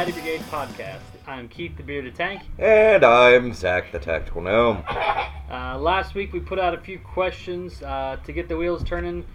[0.00, 1.02] Daddy Brigade podcast.
[1.26, 2.40] I'm Keith the Bearded Tank.
[2.58, 4.82] And I'm Zach the Tactical Gnome.
[4.88, 9.26] Uh, last week we put out a few questions uh, to get the wheels turning,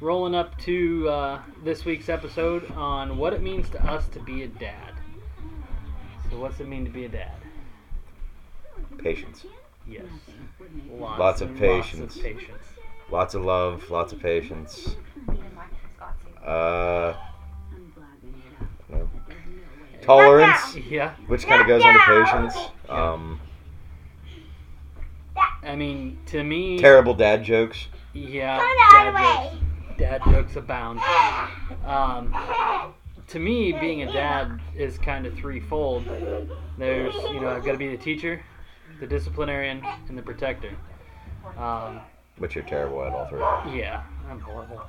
[0.00, 4.44] rolling up to uh, this week's episode on what it means to us to be
[4.44, 4.92] a dad.
[6.30, 7.34] So, what's it mean to be a dad?
[8.98, 9.44] Patience.
[9.84, 10.04] Yes.
[10.92, 12.00] Lots, Lots of patience.
[12.00, 12.64] Lots of patience.
[13.10, 14.94] Lots of love, lots of patience.
[16.46, 17.14] Uh,
[18.88, 19.10] no.
[20.04, 21.14] Tolerance, Yeah.
[21.26, 22.56] which kind of goes under patience.
[22.88, 23.40] Um,
[25.62, 27.88] I mean, to me, terrible dad jokes.
[28.12, 28.58] yeah,
[28.92, 29.16] dad
[29.50, 29.56] jokes,
[29.98, 31.00] dad jokes abound.
[31.84, 32.34] Um,
[33.28, 36.04] to me, being a dad is kind of threefold.
[36.76, 38.42] There's, you know, I've got to be the teacher,
[39.00, 40.76] the disciplinarian, and the protector.
[41.56, 42.00] Um,
[42.38, 43.78] Which you're terrible at all three.
[43.80, 44.82] yeah, I'm horrible.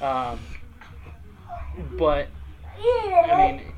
[0.00, 0.38] Um,
[1.98, 2.28] but
[2.78, 3.72] I mean,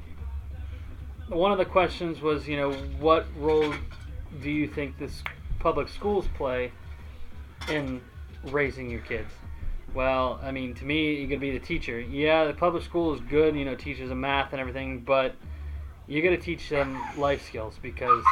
[1.28, 3.72] one of the questions was, you know, what role
[4.42, 5.22] do you think this
[5.58, 6.72] public schools play
[7.70, 8.00] in
[8.44, 9.30] raising your kids?
[9.94, 11.98] Well, I mean, to me, you're gonna be the teacher.
[11.98, 15.34] Yeah, the public school is good, you know, teaches them math and everything, but
[16.06, 18.24] you got to teach them life skills because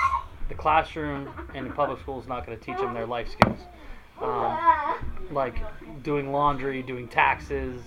[0.49, 3.59] the classroom and the public school is not going to teach them their life skills,
[4.23, 4.59] um,
[5.31, 5.57] like
[6.03, 7.83] doing laundry, doing taxes,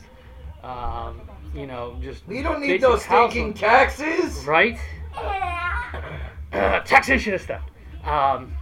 [0.64, 1.22] um,
[1.56, 4.46] you know, just You don't need those stinking taxes.
[4.46, 4.78] right?
[6.52, 7.62] taxation and stuff.
[8.04, 8.54] Um,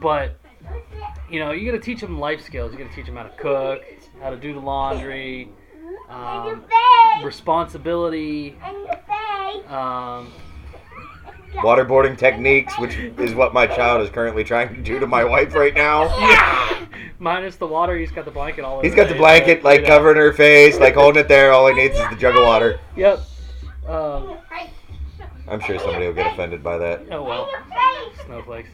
[0.00, 0.38] but
[1.30, 2.72] you know, you got to teach them life skills.
[2.72, 3.82] You got to teach them how to cook,
[4.20, 5.50] how to do the laundry,
[6.08, 6.64] um,
[7.22, 8.56] responsibility.
[9.68, 10.32] Um,
[11.54, 15.54] Waterboarding techniques, which is what my child is currently trying to do to my wife
[15.54, 16.86] right now.
[17.18, 18.86] minus the water, he's got the blanket all over.
[18.86, 21.52] He's got the blanket like you know, covering her face, like holding it there.
[21.52, 22.78] All he needs is the jug of water.
[22.96, 23.20] Yep.
[23.86, 24.38] Um,
[25.48, 27.02] I'm sure somebody will get offended by that.
[27.10, 27.48] oh well,
[28.24, 28.70] snowflakes.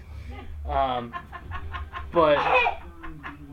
[0.67, 1.15] Um,
[2.13, 2.39] but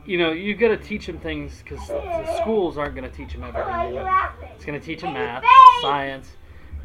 [0.06, 3.34] you know, you've got to teach them things because the schools aren't going to teach
[3.34, 3.96] them everything.
[3.96, 4.28] You know.
[4.56, 5.44] It's going to teach them math,
[5.81, 6.28] science.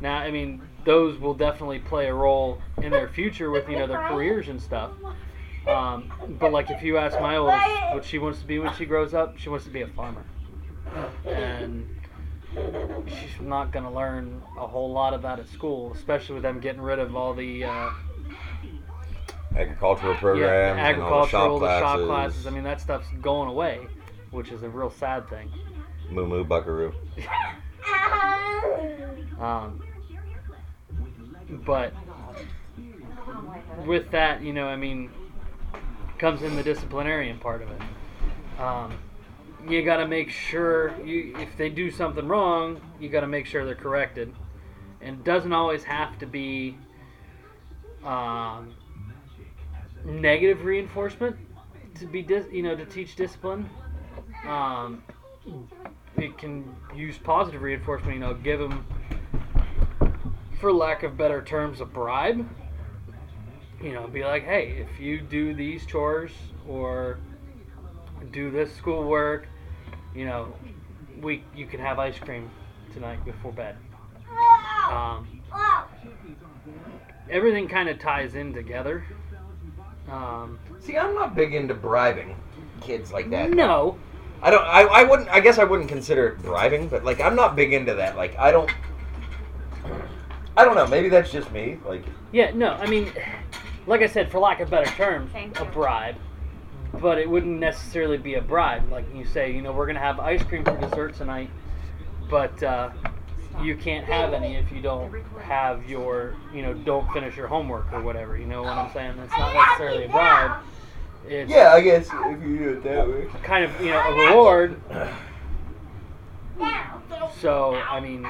[0.01, 3.87] Now, I mean, those will definitely play a role in their future with you know
[3.87, 4.91] their careers and stuff.
[5.67, 8.85] Um, but like, if you ask my oldest what she wants to be when she
[8.85, 10.25] grows up, she wants to be a farmer,
[11.25, 11.89] and
[13.07, 16.81] she's not going to learn a whole lot about at school, especially with them getting
[16.81, 17.91] rid of all the uh,
[19.57, 21.81] Agricultural yeah, programs, and all the shop agricultural, the classes.
[21.81, 22.47] shop classes.
[22.47, 23.87] I mean, that stuff's going away,
[24.33, 25.49] which is a real sad thing.
[26.11, 26.93] Moo moo buckaroo.
[29.41, 29.83] Um,
[31.67, 31.93] but
[33.85, 35.11] with that, you know, I mean,
[36.19, 38.61] comes in the disciplinarian part of it.
[38.61, 38.99] Um,
[39.69, 43.47] you got to make sure you, if they do something wrong, you got to make
[43.47, 44.35] sure they're corrected.
[45.01, 46.77] And it doesn't always have to be
[48.05, 48.75] um,
[50.05, 51.37] negative reinforcement
[51.97, 53.69] to be, dis- you know, to teach discipline.
[54.47, 55.03] Um,
[56.17, 58.15] it can use positive reinforcement.
[58.15, 58.87] You know, give them,
[60.61, 62.49] for lack of better terms, a bribe.
[63.83, 66.31] You know, be like, hey, if you do these chores
[66.67, 67.19] or
[68.33, 69.49] do this schoolwork,
[70.15, 70.53] you know,
[71.21, 72.51] we you can have ice cream
[72.93, 73.77] tonight before bed.
[74.91, 75.27] Um,
[77.31, 79.05] everything kind of ties in together.
[80.11, 82.37] Um, See, I'm not big into bribing
[82.81, 83.51] kids like that.
[83.51, 83.99] no,
[84.43, 84.65] I don't.
[84.65, 85.29] I, I wouldn't.
[85.31, 88.17] I guess I wouldn't consider it bribing, but like I'm not big into that.
[88.17, 88.71] Like I don't.
[90.57, 90.87] I don't know.
[90.87, 91.79] Maybe that's just me.
[91.87, 93.11] Like Yeah, no, I mean,
[93.87, 95.71] like I said, for lack of better terms, Thank a you.
[95.71, 96.17] bribe.
[97.05, 98.91] But it wouldn't necessarily be a bribe.
[98.91, 101.51] Like you say, you know, we're going to have ice cream for dessert tonight,
[102.31, 102.89] but uh,
[103.63, 107.93] you can't have any if you don't have your, you know, don't finish your homework
[107.93, 108.39] or whatever.
[108.39, 109.19] You know what I'm saying?
[109.19, 110.63] That's not necessarily a bribe.
[111.29, 113.29] It's yeah, I guess if you do it that way.
[113.43, 114.81] kind of, you know, a reward.
[117.39, 118.27] So, I mean,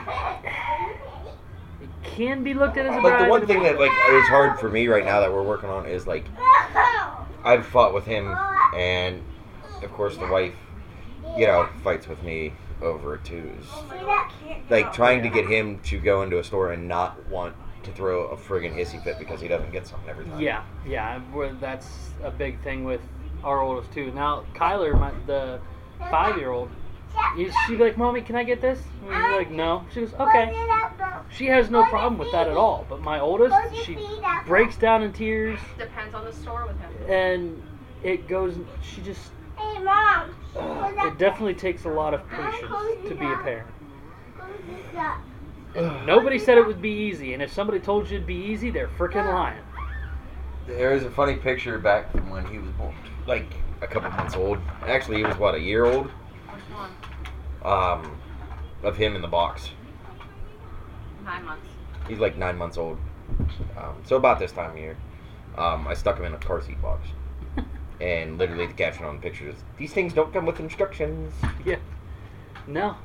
[1.80, 3.20] it can be looked at as a bribe.
[3.20, 5.70] Like the one thing that like is hard for me right now that we're working
[5.70, 6.24] on is like
[7.44, 8.34] I've fought with him,
[8.74, 9.22] and
[9.82, 10.54] of course the wife,
[11.36, 13.52] you know, fights with me over it too.
[13.60, 13.66] Is
[14.70, 17.54] like trying to get him to go into a store and not want
[17.84, 20.40] to throw a friggin' hissy fit because he doesn't get something every time.
[20.40, 21.20] Yeah, yeah,
[21.60, 23.02] that's a big thing with
[23.42, 24.10] our oldest too.
[24.12, 25.60] Now, Kyler, my, the
[26.10, 26.70] five-year-old,
[27.36, 30.14] she'd be like, "Mommy, can I get this?" And we'd be like, "No." She goes,
[30.14, 30.52] "Okay."
[31.30, 32.86] She has no problem with that at all.
[32.88, 33.98] But my oldest, she
[34.46, 37.10] breaks down in tears, Depends on the store with him.
[37.10, 37.62] and
[38.02, 38.56] it goes.
[38.82, 39.32] She just.
[39.56, 40.34] Hey, Mom.
[41.06, 42.70] It definitely takes a lot of patience
[43.08, 43.68] to be a parent.
[46.06, 48.88] Nobody said it would be easy, and if somebody told you it'd be easy, they're
[48.88, 49.58] freaking lying.
[50.66, 52.94] There is a funny picture back from when he was born,
[53.26, 54.58] like a couple months old.
[54.86, 56.10] Actually, he was what a year old.
[57.64, 58.04] Which one?
[58.04, 58.20] Um,
[58.82, 59.70] of him in the box.
[61.24, 61.66] Nine months.
[62.06, 62.98] He's like nine months old.
[63.78, 64.96] Um, so about this time of year,
[65.56, 67.08] um, I stuck him in a car seat box,
[68.00, 71.32] and literally the caption on the picture is, "These things don't come with instructions."
[71.64, 71.78] Yeah.
[72.66, 72.96] No.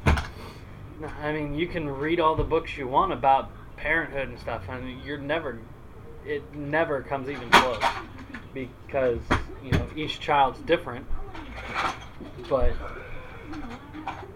[0.99, 4.63] No, I mean, you can read all the books you want about parenthood and stuff,
[4.67, 5.59] and you're never,
[6.25, 7.81] it never comes even close
[8.53, 9.21] because,
[9.63, 11.05] you know, each child's different,
[12.49, 12.73] but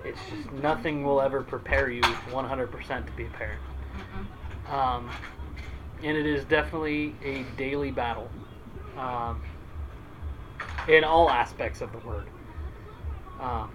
[0.03, 3.61] it's just nothing will ever prepare you 100% to be a parent.
[4.69, 5.09] Um,
[6.03, 8.29] and it is definitely a daily battle
[8.97, 9.41] um,
[10.87, 12.27] in all aspects of the word.
[13.39, 13.71] Um,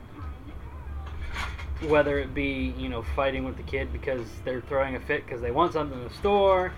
[1.87, 5.41] whether it be you know fighting with the kid because they're throwing a fit because
[5.41, 6.73] they want something in the store,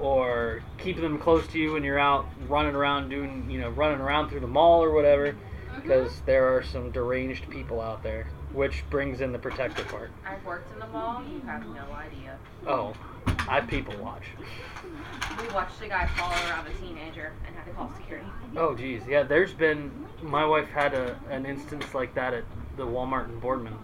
[0.00, 4.00] or keeping them close to you when you're out running around doing you know running
[4.00, 5.34] around through the mall or whatever,
[5.82, 10.10] because there are some deranged people out there, which brings in the protective part.
[10.26, 11.22] I've worked in the mall.
[11.30, 12.38] You have no idea.
[12.66, 12.94] Oh,
[13.48, 14.24] I people watch.
[15.40, 18.26] We watched a guy follow around a teenager and had to call security.
[18.56, 19.22] Oh geez, yeah.
[19.22, 19.90] There's been
[20.22, 22.44] my wife had a an instance like that at
[22.76, 23.76] the Walmart in Boardman,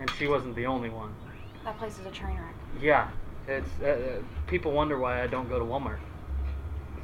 [0.00, 1.14] and she wasn't the only one.
[1.64, 2.54] That place is a train wreck.
[2.80, 3.08] Yeah,
[3.48, 5.98] it's uh, uh, people wonder why I don't go to Walmart.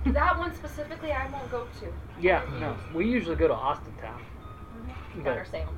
[0.06, 1.92] That one specifically, I won't go to.
[2.20, 4.20] Yeah, no, we usually go to Austintown.
[5.16, 5.76] But Better Salem.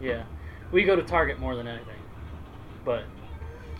[0.00, 0.24] yeah,
[0.72, 1.98] we go to Target more than anything,
[2.84, 3.04] but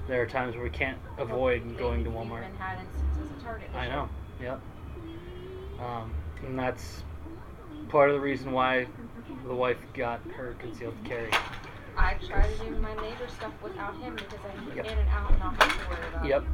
[0.07, 2.45] there are times where we can't avoid going to Walmart.
[2.47, 3.69] even had instances of Target.
[3.75, 4.09] I know.
[4.41, 4.61] Yep.
[5.81, 6.13] Um,
[6.47, 7.03] and that's
[7.89, 8.87] part of the reason why
[9.47, 11.31] the wife got her concealed carry.
[11.97, 14.87] I try to do my neighbor stuff without him because I get Yep.
[14.93, 16.27] in and out and not have to worry about.
[16.27, 16.45] Yep.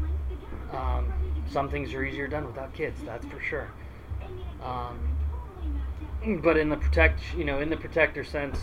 [0.73, 1.13] Um,
[1.51, 3.01] some things are easier done without kids.
[3.05, 3.69] That's for sure.
[4.63, 5.17] Um,
[6.43, 8.59] but in the protect, you know, in the protector sense,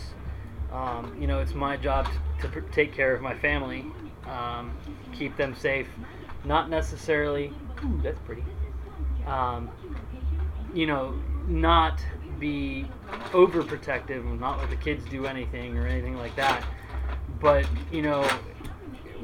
[0.72, 2.08] um, you know, it's my job
[2.40, 3.86] to, take care of my family,
[4.28, 4.76] um,
[5.12, 5.88] keep them safe.
[6.44, 7.52] Not necessarily.
[7.84, 8.44] Ooh, that's pretty.
[9.26, 9.70] Um,
[10.74, 11.18] you know,
[11.48, 12.00] not
[12.38, 12.86] be
[13.32, 16.64] overprotective and not let the kids do anything or anything like that.
[17.40, 18.22] But you know,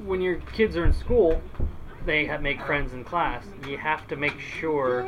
[0.05, 1.41] when your kids are in school,
[2.05, 3.45] they have, make friends in class.
[3.69, 5.05] You have to make sure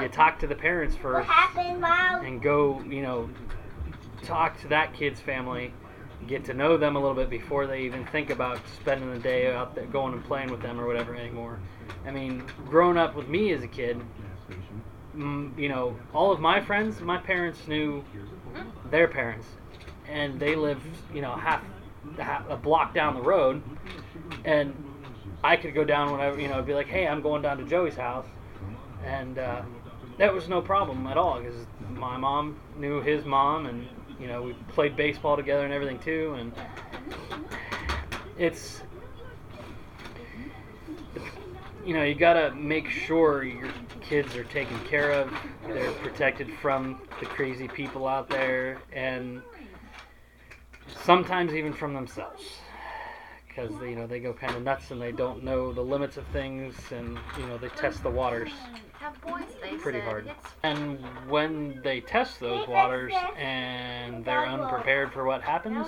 [0.00, 3.30] you talk to the parents first and go, you know,
[4.22, 5.72] talk to that kid's family,
[6.26, 9.52] get to know them a little bit before they even think about spending the day
[9.52, 11.58] out there going and playing with them or whatever anymore.
[12.06, 14.00] I mean, growing up with me as a kid,
[15.14, 18.04] you know, all of my friends, my parents knew
[18.90, 19.46] their parents,
[20.08, 21.62] and they lived, you know, half,
[22.18, 23.62] half a block down the road,
[24.44, 24.74] and
[25.42, 27.96] I could go down whenever, you know, be like, hey, I'm going down to Joey's
[27.96, 28.26] house,
[29.04, 29.62] and uh,
[30.18, 33.86] that was no problem at all because my mom knew his mom, and
[34.20, 36.52] you know, we played baseball together and everything too, and
[38.38, 38.82] it's.
[41.86, 43.70] You know, you gotta make sure your
[44.02, 45.32] kids are taken care of.
[45.66, 49.40] They're protected from the crazy people out there, and
[51.02, 52.44] sometimes even from themselves
[53.60, 56.26] because you know they go kind of nuts and they don't know the limits of
[56.28, 58.50] things and you know they test the waters
[58.98, 60.30] Have boys, they pretty hard
[60.62, 60.98] and
[61.28, 65.86] when they test those waters and they're unprepared for what happens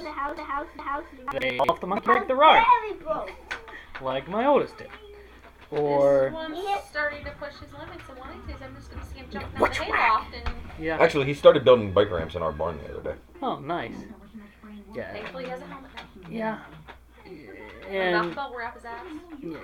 [1.41, 3.33] they off the monkey break the rug Very broke.
[4.01, 4.89] like my oldest did
[5.71, 8.59] or this one's starting to push his limits and wanting to.
[8.59, 11.35] so I'm just going to see him jumping out the hayloft and yeah Actually, he
[11.35, 13.19] started building bike ramps in our barn the other day.
[13.43, 13.95] oh nice
[14.95, 16.29] yeah thankfully he has a helmet now.
[16.29, 16.59] yeah
[17.93, 19.05] And, and Enough belt wrap his ass.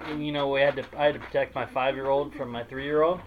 [0.06, 2.50] And you know we had to I had to protect my five year old from
[2.50, 3.20] my three year old.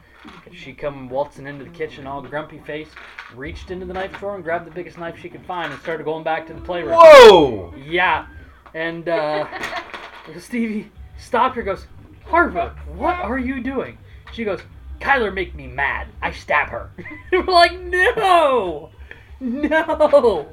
[0.53, 2.91] She come waltzing into the kitchen all grumpy faced,
[3.35, 6.03] reached into the knife drawer and grabbed the biggest knife she could find and started
[6.03, 6.93] going back to the playroom.
[6.95, 7.73] Whoa!
[7.75, 8.27] Yeah,
[8.75, 9.47] and uh,
[10.39, 11.63] Stevie stopped her.
[11.63, 11.87] Goes,
[12.27, 13.97] Harva, what are you doing?
[14.31, 14.61] She goes,
[14.99, 16.07] Kyler make me mad.
[16.21, 16.91] I stab her.
[17.31, 18.91] We're like, no,
[19.39, 20.47] no.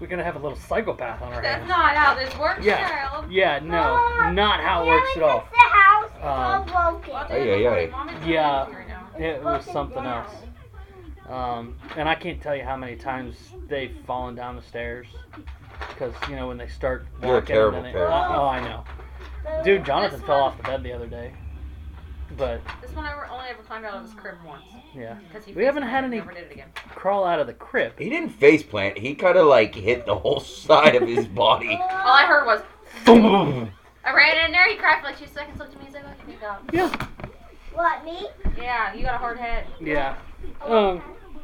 [0.00, 1.68] We're gonna have a little psychopath on our That's hands.
[1.68, 2.88] not how this works, Yeah.
[2.88, 3.30] child.
[3.30, 5.44] Yeah, no, not how it works at all.
[5.52, 7.14] The house is Um, all broken.
[7.36, 7.92] Ay, ay, ay.
[8.26, 8.66] Yeah.
[9.18, 10.34] It was something else.
[11.28, 15.06] Um, and I can't tell you how many times they've fallen down the stairs
[15.90, 17.28] because you know when they start walking.
[17.28, 18.12] You're a terrible then they- parent.
[18.14, 18.84] oh, I know,
[19.62, 19.84] dude.
[19.84, 21.32] Jonathan fell off the bed the other day,
[22.36, 24.62] but This one I only ever climbed out of his crib once.
[24.94, 26.68] yeah, Because he We haven't had any- Never did it again.
[26.94, 27.98] crawl out of the crib.
[27.98, 28.98] He didn't face plant.
[28.98, 31.74] He kind of like hit the whole side of his body.
[31.80, 32.62] All I heard was.
[33.04, 33.70] Boom!
[34.04, 35.94] I I ran in there, he cried for like two seconds, looked at me, he's
[35.94, 36.56] like, oh, you can go.
[36.72, 37.06] Yeah.
[37.74, 38.26] What, me?
[38.56, 39.66] Yeah, you got a hard head.
[39.80, 40.16] Yeah.
[40.62, 41.02] Um,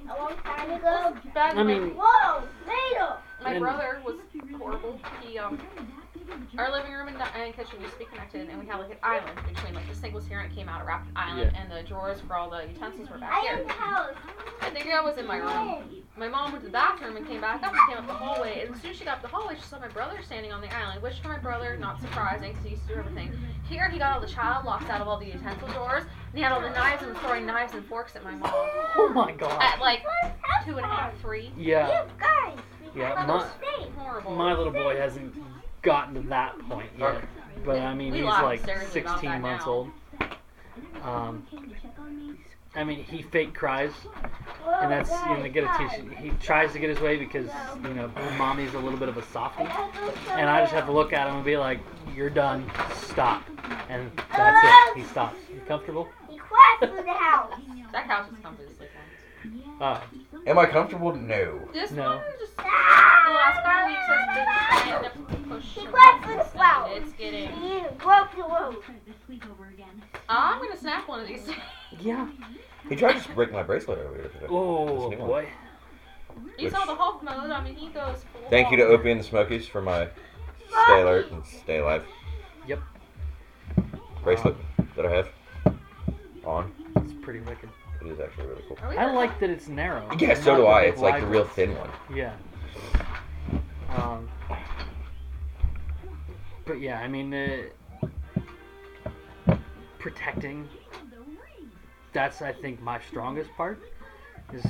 [0.09, 1.15] A long time ago?
[1.35, 3.13] Back I mean, Whoa, Vader!
[3.45, 4.17] my brother was
[4.59, 4.99] horrible.
[5.23, 5.59] He, um,
[6.59, 8.97] our living room and, and kitchen used to be connected, and we had like an
[9.03, 11.71] island between, like, the sink was here and it came out, a wrapped island, and
[11.71, 13.53] the drawers for all the utensils were back I here.
[13.59, 14.15] am the house.
[14.63, 15.85] I think I was in my room.
[16.17, 18.63] My mom went to the bathroom and came back up and came up the hallway.
[18.65, 20.61] And as soon as she got up the hallway, she saw my brother standing on
[20.63, 21.03] the island.
[21.03, 23.33] Which for my brother, not surprising because he used to do everything.
[23.69, 26.41] Here, he got all the child locks out of all the utensil drawers, and he
[26.41, 29.33] had all the knives and was throwing knives and forks at my mom oh my
[29.33, 29.61] god.
[29.63, 30.03] at like
[30.65, 31.53] two and a half, three.
[31.57, 32.05] Yeah.
[32.05, 32.59] You guys.
[32.95, 33.91] Yeah, my- a state.
[33.99, 34.35] Horrible.
[34.37, 35.35] My little boy hasn't
[35.87, 37.23] gotten to that point yet.
[37.65, 39.73] But I mean, We he's like 16 months now.
[39.73, 39.91] old.
[41.03, 41.47] Um,
[42.75, 43.93] I mean, he fake cries,
[44.67, 46.11] and that's you know, to get attention.
[46.11, 47.49] He tries to get his way because
[47.83, 49.63] you know mommy's a little bit of a softie,
[50.33, 51.79] and I just have to look at him and be like,
[52.15, 52.71] "You're done.
[52.97, 53.45] Stop."
[53.89, 54.67] And that's
[54.97, 55.01] it.
[55.01, 55.37] He stops.
[55.55, 56.09] You comfortable?
[56.29, 57.53] He cried through the house.
[57.93, 58.91] That house is comfortable to sleep
[59.79, 59.83] on.
[59.83, 60.01] Uh,
[60.47, 61.15] Am I comfortable?
[61.15, 61.69] No.
[61.73, 62.17] This No.
[62.17, 65.65] one just the last couple weeks has been trying to push.
[65.65, 66.89] He some cried for the buttons, flower.
[66.95, 67.51] and It's getting.
[67.63, 68.77] You broke the road.
[70.29, 71.49] I'm gonna snap one of these.
[72.01, 72.29] yeah.
[72.89, 74.47] He tried to break my bracelet earlier today.
[74.49, 75.29] Oh This new one.
[75.29, 75.49] boy.
[76.59, 77.51] you saw the Hulk mode.
[77.51, 78.25] I mean, he goes.
[78.33, 80.09] Full Thank you to Opie and the Smokies for my
[80.69, 82.05] stay alert and stay alive
[82.69, 82.81] Yep.
[84.23, 84.57] bracelet
[84.95, 85.29] that I have
[86.45, 86.73] on.
[86.97, 87.69] It's pretty wicked.
[88.01, 88.79] It is actually really cool.
[88.83, 90.09] I like that it's narrow.
[90.19, 90.83] Yeah, so do I.
[90.83, 91.91] It's like wide the real thin one.
[92.15, 92.35] Yeah.
[93.97, 94.29] Um,
[96.65, 97.63] but yeah, I mean, uh,
[99.99, 100.69] protecting.
[102.13, 103.81] That's I think my strongest part.
[104.53, 104.65] Is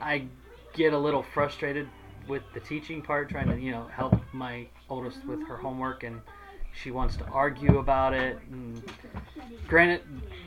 [0.00, 0.24] I
[0.72, 1.88] get a little frustrated
[2.28, 6.20] with the teaching part, trying to you know help my oldest with her homework, and
[6.72, 8.38] she wants to argue about it.
[8.50, 8.82] And
[9.68, 10.02] granted,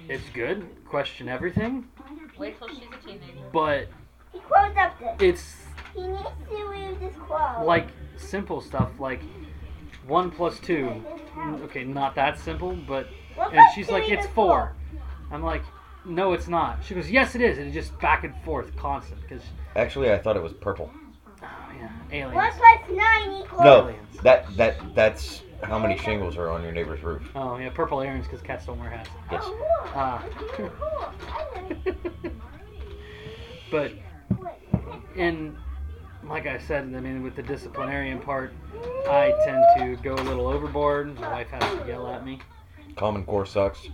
[0.09, 1.87] it's good, question everything,
[2.37, 3.23] Wait till she's a teenager.
[3.51, 3.87] but
[4.33, 5.15] He closed up this.
[5.19, 5.55] it's
[5.95, 7.65] He needs to read this quote.
[7.65, 9.21] like simple stuff like
[10.07, 11.03] one plus two.
[11.63, 14.73] Okay, not that simple, but What and she's like, it's to four.
[15.31, 15.63] I'm like,
[16.05, 16.83] no, it's not.
[16.85, 17.57] She goes, yes, it is.
[17.57, 19.21] And it's just back and forth, constant.
[19.21, 19.43] Because
[19.75, 20.89] Actually, I thought it was purple.
[21.43, 21.45] oh
[22.11, 23.61] yeah, One plus nine equals.
[23.61, 24.17] No, Aliens.
[24.23, 27.29] that that that's how many shingles are on your neighbor's roof.
[27.35, 29.09] Oh yeah, purple aliens because cats don't wear hats.
[29.31, 29.43] Yes.
[29.45, 30.51] Look.
[30.53, 30.71] Cool.
[31.27, 31.95] I like
[33.71, 34.01] but it.
[35.15, 35.57] in
[36.23, 38.53] like I said, I mean, with the disciplinarian part,
[39.07, 41.17] I tend to go a little overboard.
[41.19, 42.39] My wife has to yell at me.
[42.97, 43.87] Common Core sucks.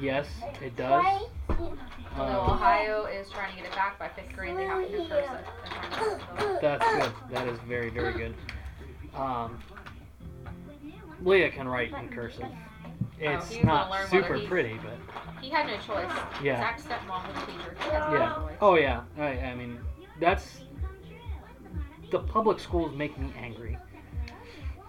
[0.00, 0.26] Yes,
[0.62, 1.22] it does.
[1.48, 1.76] So
[2.16, 4.56] Um, Ohio is trying to get it back by fifth grade.
[4.56, 5.10] They have to do cursive.
[5.10, 6.60] They're trying to do it.
[6.62, 7.12] That's good.
[7.30, 8.34] That is very, very good.
[9.14, 9.58] Um,
[11.22, 12.44] Leah can write in cursive.
[12.44, 14.98] Oh, it's he's gonna not super pretty, but
[15.40, 16.10] He had no choice.
[16.42, 16.60] Yeah.
[16.60, 17.76] Zach's stepmom was a teacher.
[17.82, 18.56] He had no yeah.
[18.60, 19.02] Oh yeah.
[19.18, 19.78] I, I mean,
[20.20, 20.62] that's
[22.10, 23.78] the public schools make me angry.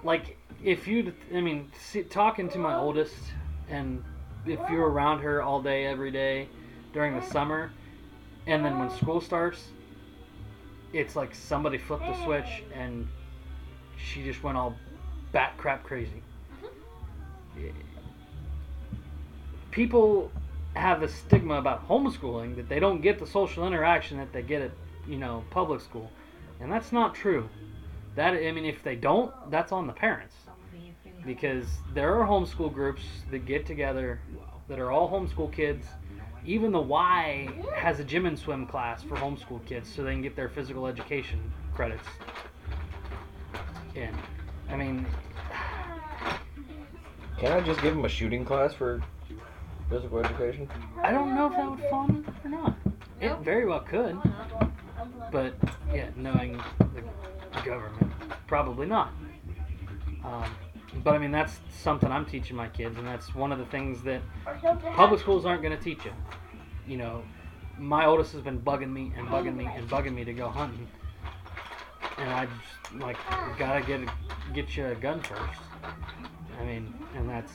[0.04, 3.16] Like if you, I mean, see, talking to my oldest,
[3.70, 4.04] and
[4.46, 6.50] if you're around her all day, every day
[6.94, 7.72] during the summer,
[8.46, 9.70] and then when school starts,
[10.94, 13.08] it's like somebody flipped the switch and
[13.98, 14.76] she just went all
[15.38, 16.24] bat crap crazy.
[19.70, 20.32] People
[20.74, 24.64] have a stigma about homeschooling that they don't get the social interaction that they get
[24.64, 24.72] at
[25.08, 26.10] you know public school,
[26.60, 27.48] and that's not true.
[28.16, 30.34] That I mean, if they don't, that's on the parents
[31.24, 34.20] because there are homeschool groups that get together
[34.68, 35.86] that are all homeschool kids.
[36.48, 40.24] Even the Y has a gym and swim class for homeschool kids so they can
[40.24, 41.40] get their physical education
[41.76, 42.08] credits.
[43.94, 44.16] in.
[44.70, 45.06] I mean,
[47.38, 49.02] Can I just give him a shooting class for
[49.90, 50.68] physical education?
[51.04, 52.76] I don't know if that would fall in or not.
[53.22, 54.18] It very well could,
[55.32, 55.54] but
[55.94, 58.12] yeah, knowing the government,
[58.48, 59.12] probably not.
[60.24, 60.46] Um,
[61.04, 64.02] but I mean, that's something I'm teaching my kids, and that's one of the things
[64.04, 64.22] that
[64.96, 66.12] public schools aren't going to teach you.
[66.88, 67.24] You know,
[67.78, 70.88] my oldest has been bugging me and bugging me and bugging me to go hunting,
[72.18, 73.18] and I just like
[73.58, 74.02] gotta get
[74.54, 75.60] get you a gun first.
[76.60, 77.52] I mean, and that's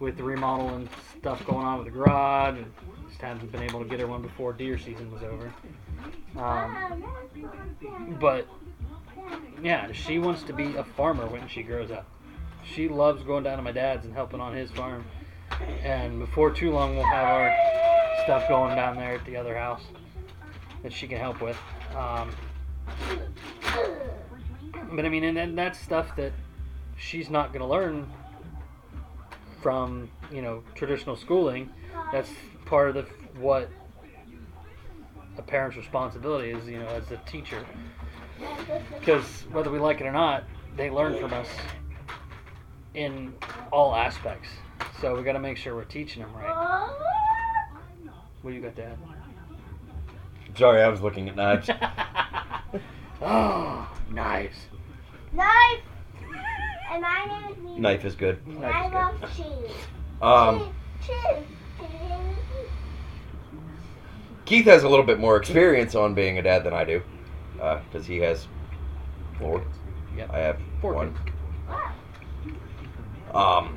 [0.00, 2.72] with the remodel and stuff going on with the garage, and
[3.08, 5.52] just haven't been able to get her one before deer season was over.
[6.36, 7.04] Um,
[8.20, 8.46] but
[9.62, 12.06] yeah, she wants to be a farmer when she grows up.
[12.64, 15.04] She loves going down to my dad's and helping on his farm.
[15.82, 17.56] And before too long, we'll have our
[18.24, 19.82] stuff going down there at the other house
[20.82, 21.56] that she can help with.
[21.96, 22.30] Um,
[24.92, 26.32] but I mean, and then that's stuff that
[26.96, 28.10] she's not going to learn
[29.62, 31.70] from you know traditional schooling.
[32.12, 32.30] That's
[32.64, 33.02] part of the
[33.40, 33.70] what
[35.36, 37.64] a parent's responsibility is, you know, as a teacher.
[38.98, 40.44] Because whether we like it or not,
[40.76, 41.48] they learn from us
[42.94, 43.34] in
[43.72, 44.48] all aspects.
[45.00, 46.90] So we got to make sure we're teaching them right.
[48.42, 48.98] What do you got, Dad?
[50.56, 51.70] Sorry, I was looking at knives.
[53.22, 54.56] oh, knives.
[55.32, 55.80] Knife!
[56.90, 57.80] And my name is Nina.
[57.80, 58.38] Knife is good.
[58.46, 59.76] And Knife I is love cheese.
[60.22, 61.44] Um, Cheese.
[61.78, 61.88] Cheese.
[64.46, 67.02] Keith has a little bit more experience on being a dad than I do,
[67.54, 68.46] because he has
[69.38, 69.62] four.
[70.16, 70.30] Yep.
[70.32, 71.14] I have Four one.
[71.14, 72.56] kids.
[73.34, 73.76] Um.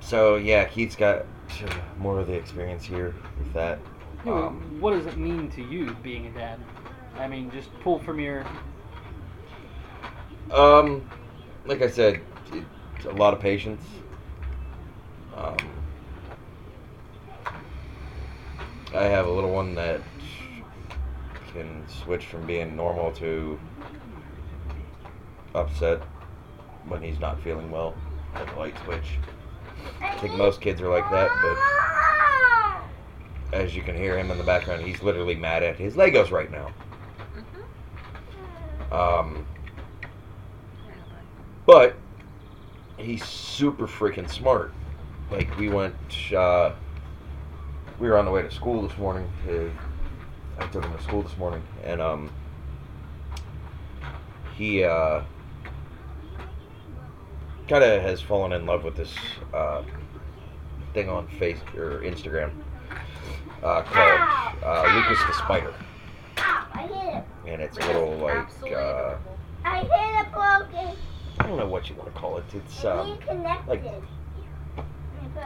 [0.00, 3.78] So yeah, Keith's got uh, more of the experience here with that.
[4.26, 6.58] Um, what does it mean to you being a dad?
[7.18, 8.46] I mean, just pull from your.
[10.50, 11.08] Um,
[11.66, 12.22] like I said,
[13.04, 13.84] a lot of patience.
[15.36, 15.56] Um,
[18.94, 20.00] I have a little one that
[21.52, 23.60] can switch from being normal to
[25.54, 26.00] upset
[26.86, 27.94] when he's not feeling well.
[28.34, 29.18] Like a light switch.
[30.00, 31.83] I think most kids are like that, but
[33.54, 36.50] as you can hear him in the background, he's literally mad at his Legos right
[36.50, 36.72] now.
[38.90, 39.46] Um,
[41.64, 41.96] but
[42.98, 44.74] he's super freaking smart.
[45.30, 45.94] Like we went,
[46.36, 46.72] uh,
[48.00, 49.30] we were on the way to school this morning.
[49.46, 49.70] To,
[50.58, 52.30] I took him to school this morning, and um,
[54.56, 55.22] he uh,
[57.68, 59.14] kind of has fallen in love with this
[59.52, 59.82] uh,
[60.92, 62.50] thing on face or Instagram
[63.62, 64.20] uh, called
[64.62, 65.74] uh, Lucas the Spider,
[66.38, 67.52] Ow, I hit it.
[67.52, 69.16] and it's a little like uh.
[69.64, 70.96] I hit it broken.
[71.40, 72.44] I don't know what you want to call it.
[72.54, 73.18] It's um,
[73.66, 73.82] like-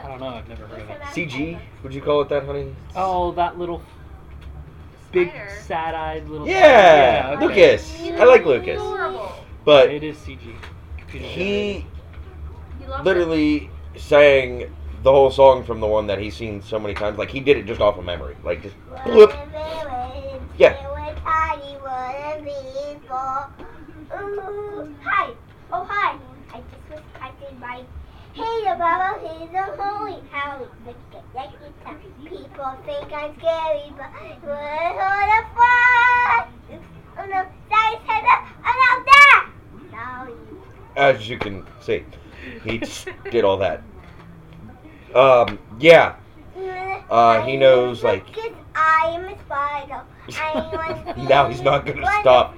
[0.05, 0.29] I don't know.
[0.29, 1.01] I've never heard of it.
[1.03, 1.59] CG.
[1.83, 2.75] Would you call it that, honey?
[2.95, 3.83] Oh, that little
[5.13, 6.47] big, sad-eyed little.
[6.47, 7.47] Yeah, okay.
[7.47, 8.01] Lucas.
[8.21, 8.83] I like Lucas,
[9.65, 10.55] but It is CG.
[10.99, 11.73] Computer he
[12.79, 17.19] He literally sang the whole song from the one that he's seen so many times.
[17.19, 18.37] Like he did it just off of memory.
[18.43, 19.33] Like just bloop.
[20.59, 20.85] Yeah.
[24.11, 25.33] Ooh, hi.
[25.73, 26.19] Oh, hi.
[26.53, 27.87] I just was typing.
[28.33, 30.67] Hey, Baba, he's a holy howie.
[30.87, 31.97] Look at that guitar.
[32.25, 34.11] People think I'm scary, but
[34.43, 36.59] we're sort of fun.
[37.19, 38.39] Oh no, that is Heather.
[38.65, 39.91] Oh no.
[39.91, 40.29] Now
[40.99, 42.05] as you can see,
[42.65, 43.83] he just did all that.
[45.15, 46.17] Um, yeah.
[47.11, 48.27] Uh, he knows, like-
[48.75, 50.03] I am a spider.
[50.37, 52.55] I want Now he's not gonna stop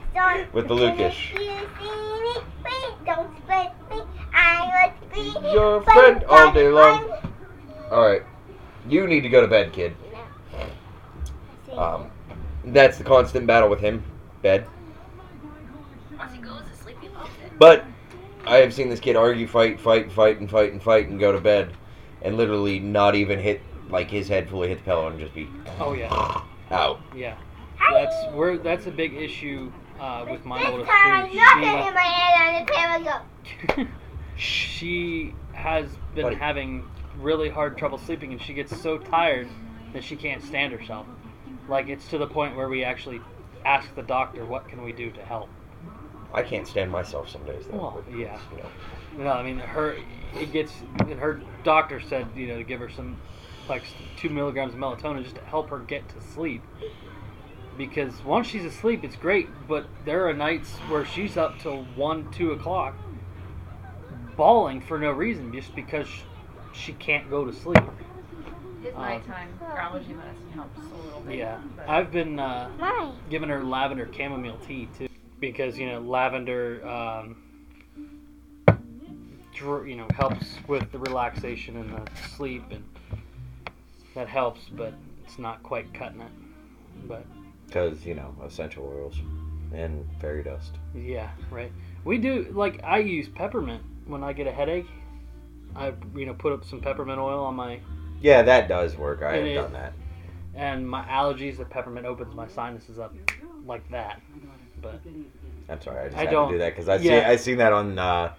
[0.53, 1.15] with the Lucas.
[1.33, 4.03] you see me, please don't spit me.
[4.35, 7.11] I would be Your friend all day long.
[7.91, 8.23] All right,
[8.89, 9.97] you need to go to bed, kid.
[11.77, 12.11] Um,
[12.67, 14.03] that's the constant battle with him,
[14.43, 14.67] bed.
[16.19, 17.53] Once he goes to sleep, he loves it.
[17.59, 17.85] But
[18.47, 21.33] I have seen this kid argue, fight, fight, fight, and fight and fight, and go
[21.33, 21.73] to bed,
[22.23, 25.49] and literally not even hit like his head fully hit the pillow and just be
[25.79, 26.13] Oh yeah,
[26.71, 27.01] out.
[27.15, 27.37] yeah.
[27.93, 31.39] That's where that's a big issue uh, with my This oldest time too.
[31.41, 33.89] I'm not hitting my head on the pillow.
[34.37, 36.37] She, she has been Buddy.
[36.37, 39.49] having really hard trouble sleeping, and she gets so tired
[39.93, 41.07] that she can't stand herself.
[41.69, 43.21] Like it's to the point where we actually
[43.65, 45.49] ask the doctor, "What can we do to help?"
[46.33, 47.77] I can't stand myself some days though.
[47.79, 48.39] Well, but, yeah.
[48.53, 48.69] You know.
[49.17, 49.97] No, I mean her.
[50.35, 50.73] It gets.
[51.01, 53.21] and Her doctor said, you know, to give her some,
[53.69, 53.83] like
[54.17, 56.63] two milligrams of melatonin just to help her get to sleep.
[57.77, 62.31] Because once she's asleep, it's great, but there are nights where she's up till one,
[62.31, 62.95] two o'clock,
[64.37, 66.07] bawling for no reason, just because
[66.73, 67.83] she can't go to sleep.
[68.83, 71.37] His Um, nighttime allergy medicine helps a little bit.
[71.39, 72.71] Yeah, but- I've been uh,
[73.29, 77.37] giving her lavender chamomile tea too, because you know lavender, um, dr-
[79.61, 82.83] you know, helps with the relaxation and the sleep, and
[84.15, 84.95] that helps, but
[85.25, 86.33] it's not quite cutting it.
[87.07, 87.25] But
[87.67, 89.17] Because you know essential oils
[89.75, 90.73] and fairy dust.
[90.95, 91.73] yeah, right.
[92.05, 94.87] We do like I use peppermint when I get a headache.
[95.77, 97.81] I you know put up some peppermint oil on my
[98.21, 99.23] Yeah, that does work.
[99.23, 99.93] I have it- done that.
[100.55, 101.59] and my allergies.
[101.59, 103.15] The peppermint opens my sinuses up
[103.67, 104.21] like that.
[104.83, 105.01] But
[105.69, 107.21] I'm sorry, I just I had don't- to do that because I yeah.
[107.21, 108.33] see I seen that on uh,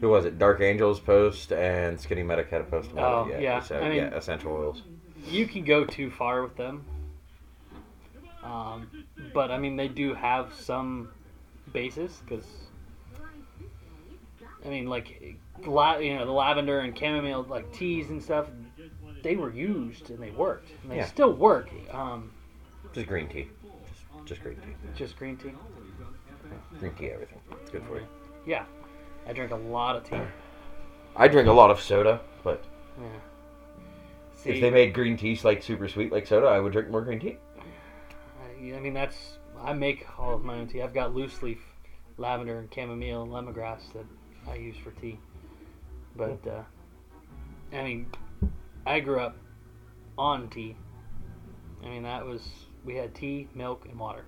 [0.00, 0.38] who was it?
[0.38, 3.40] Dark Angels post and Skinny Medic had a post Oh, it.
[3.40, 3.60] yeah.
[3.60, 4.82] So I mean- yeah, essential oils.
[5.26, 6.84] you can go too far with them.
[8.42, 8.88] Um,
[9.34, 11.08] but I mean, they do have some
[11.72, 12.46] basis because
[14.64, 18.46] I mean, like, la- you know, the lavender and chamomile like teas and stuff.
[19.22, 21.06] They were used and they worked, and they Yeah.
[21.06, 21.68] still work.
[21.92, 22.30] Um,
[22.92, 23.48] Just green tea.
[24.24, 24.74] Just, just green tea.
[24.94, 25.52] just green tea.
[26.78, 27.40] Green tea, everything.
[27.60, 28.06] It's good for you.
[28.46, 28.64] Yeah,
[29.26, 30.20] I drink a lot of tea.
[31.16, 32.62] I drink a lot of soda, but
[33.00, 33.06] Yeah.
[34.44, 37.18] if they made green tea like super sweet like soda, I would drink more green
[37.18, 37.38] tea.
[38.40, 40.82] I, I mean, that's I make all of my own tea.
[40.82, 41.58] I've got loose leaf
[42.18, 44.04] lavender and chamomile and lemongrass that
[44.48, 45.18] I use for tea.
[46.16, 46.62] But uh,
[47.72, 48.06] I mean,
[48.86, 49.36] I grew up
[50.16, 50.76] on tea.
[51.82, 52.46] I mean, that was
[52.84, 54.24] we had tea, milk, and water.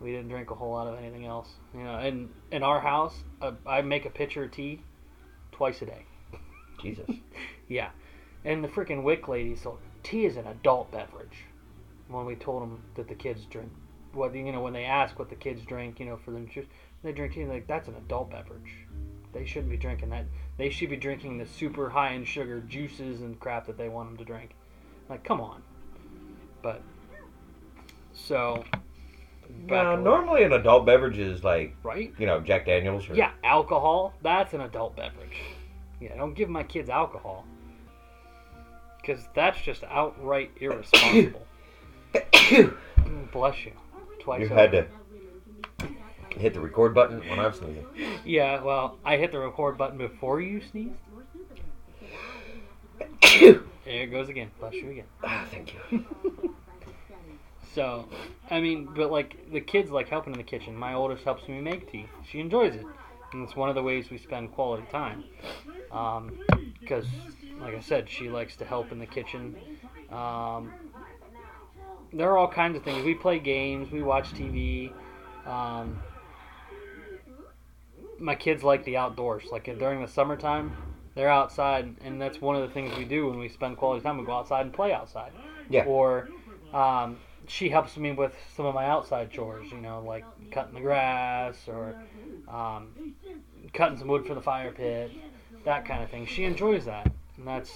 [0.00, 1.48] We didn't drink a whole lot of anything else.
[1.74, 4.82] You know, and in our house, uh, I make a pitcher of tea
[5.52, 6.04] twice a day.
[6.82, 7.10] Jesus.
[7.68, 7.90] Yeah,
[8.44, 11.44] and the freaking WIC lady so tea is an adult beverage.
[12.08, 13.70] When we told them that the kids drink,
[14.12, 16.48] what you know, when they ask what the kids drink, you know, for them,
[17.02, 17.44] they drink tea.
[17.44, 18.86] Like that's an adult beverage.
[19.32, 20.26] They shouldn't be drinking that.
[20.56, 24.08] They should be drinking the super high in sugar juices and crap that they want
[24.08, 24.50] them to drink.
[25.08, 25.62] Like, come on.
[26.62, 26.82] But
[28.12, 28.64] so,
[29.66, 32.12] Nah, normally an adult beverage is like right?
[32.18, 33.08] you know Jack Daniels.
[33.08, 35.36] Or, Yeah, alcohol, that's an adult beverage.
[36.00, 37.44] Yeah, don't give my kids alcohol.
[39.00, 41.46] Because that's just outright irresponsible.
[43.32, 43.72] Bless you.
[44.20, 44.54] Twice you over.
[44.54, 44.86] had to
[46.38, 47.86] hit the record button when I was sneezing.
[48.24, 50.92] Yeah, well, I hit the record button before you sneezed.
[53.86, 54.50] There it goes again.
[54.60, 55.06] Bless you again.
[55.24, 56.04] Ah, thank you.
[57.74, 58.08] So,
[58.50, 60.76] I mean, but like the kids like helping in the kitchen.
[60.76, 62.06] My oldest helps me make tea.
[62.28, 62.86] She enjoys it,
[63.32, 65.24] and it's one of the ways we spend quality time.
[66.80, 67.06] Because,
[67.60, 69.56] like I said, she likes to help in the kitchen.
[70.10, 70.72] Um,
[72.12, 73.04] there are all kinds of things.
[73.04, 73.92] We play games.
[73.92, 74.92] We watch TV.
[75.46, 76.02] Um,
[78.18, 79.44] my kids like the outdoors.
[79.52, 80.76] Like during the summertime,
[81.14, 84.18] they're outside, and that's one of the things we do when we spend quality time.
[84.18, 85.32] We go outside and play outside.
[85.68, 85.84] Yeah.
[85.84, 86.28] Or
[86.74, 87.18] um,
[87.50, 91.56] she helps me with some of my outside chores, you know, like cutting the grass
[91.66, 91.96] or
[92.48, 92.88] um,
[93.74, 95.10] cutting some wood for the fire pit,
[95.64, 96.26] that kind of thing.
[96.26, 97.72] She enjoys that, and that's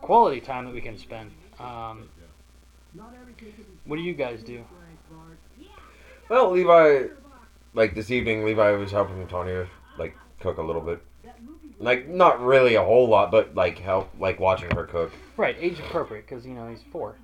[0.00, 1.30] quality time that we can spend.
[1.60, 2.08] Um,
[3.84, 4.64] what do you guys do?
[6.28, 7.04] Well, Levi,
[7.74, 11.00] like this evening, Levi was helping Antonio like cook a little bit.
[11.78, 15.12] Like not really a whole lot, but like help, like watching her cook.
[15.36, 17.16] Right, age appropriate, because you know he's four.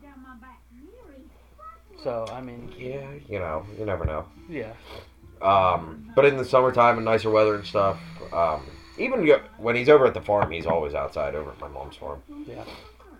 [2.02, 4.24] So I mean, Yeah, you know, you never know.
[4.48, 4.72] yeah,
[5.40, 7.98] Um, but in the summertime and nicer weather and stuff,
[8.32, 8.66] um,
[8.98, 9.26] even
[9.58, 12.22] when he's over at the farm, he's always outside over at my mom's farm.
[12.46, 12.64] yeah.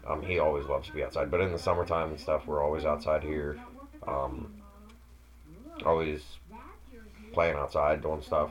[0.07, 1.31] Um, he always loves to be outside.
[1.31, 3.61] But in the summertime and stuff, we're always outside here.
[4.07, 4.53] Um,
[5.87, 6.23] always
[7.33, 8.51] playing outside, doing stuff.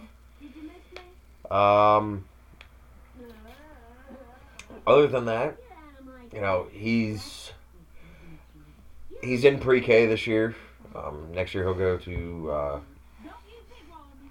[1.52, 2.24] Um,
[4.88, 5.58] other than that,
[6.34, 7.52] you know, he's
[9.22, 10.56] he's in pre-K this year.
[10.96, 12.80] Um, next year he'll go to uh,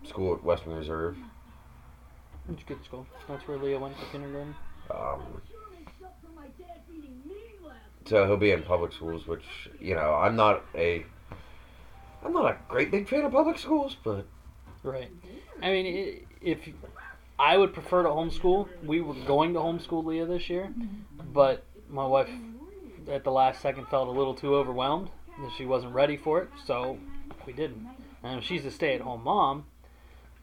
[0.07, 1.17] school at Western Reserve.
[2.53, 3.07] It's good school.
[3.29, 4.55] That's where Leah went to kindergarten.
[4.91, 5.41] Um,
[8.07, 9.45] so he'll be in public schools, which
[9.79, 11.05] you know I'm not a
[12.25, 14.27] I'm not a great big fan of public schools, but
[14.83, 15.11] Right.
[15.63, 16.59] I mean, if
[17.39, 20.73] I would prefer to homeschool, we were going to homeschool Leah this year,
[21.33, 22.31] but my wife
[23.09, 25.11] at the last second felt a little too overwhelmed
[25.57, 26.99] she wasn't ready for it, so
[27.47, 27.89] we didn't.
[28.23, 29.65] And she's a stay-at-home mom,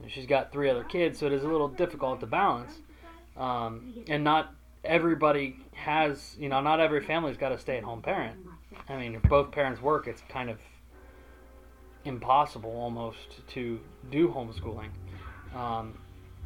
[0.01, 2.73] and she's got three other kids, so it is a little difficult to balance.
[3.35, 8.37] Um, and not everybody has, you know, not every family's got a stay-at-home parent.
[8.89, 10.57] I mean, if both parents work, it's kind of
[12.05, 13.79] impossible almost to
[14.11, 14.89] do homeschooling.
[15.55, 15.97] Um,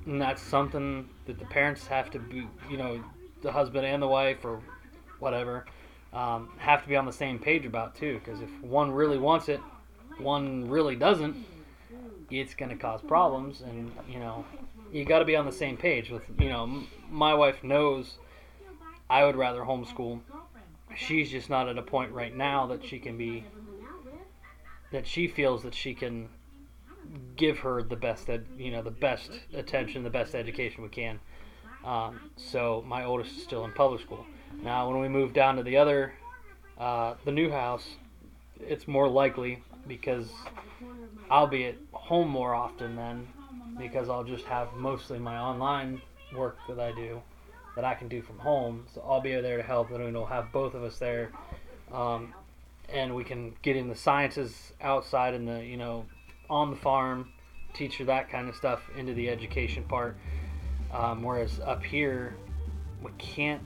[0.06, 3.04] and that's something that the parents have to be, you know,
[3.42, 4.60] the husband and the wife or
[5.20, 5.66] whatever,
[6.14, 8.20] um, have to be on the same page about too.
[8.24, 9.62] Because if one really wants it,
[10.18, 11.36] one really doesn't,
[12.30, 13.62] it's going to cause problems.
[13.62, 14.46] And, you know,
[14.92, 18.16] you got to be on the same page with, you know, m- my wife knows
[19.10, 20.20] I would rather homeschool.
[20.96, 23.46] She's just not at a point right now that she can be
[24.92, 26.28] that she feels that she can
[27.36, 31.20] give her the best ed, you know the best attention the best education we can
[31.84, 34.26] um, so my oldest is still in public school
[34.64, 36.14] now when we move down to the other
[36.78, 37.86] uh, the new house
[38.60, 40.30] it's more likely because
[41.30, 43.28] i'll be at home more often then
[43.78, 46.02] because i'll just have mostly my online
[46.36, 47.22] work that i do
[47.76, 50.52] that i can do from home so i'll be there to help and we'll have
[50.52, 51.32] both of us there
[51.92, 52.34] um,
[52.90, 56.06] and we can get in the sciences outside in the you know
[56.50, 57.32] on the farm
[57.74, 60.18] teach her that kind of stuff into the education part.
[60.92, 62.36] Um, whereas up here,
[63.02, 63.62] we can't.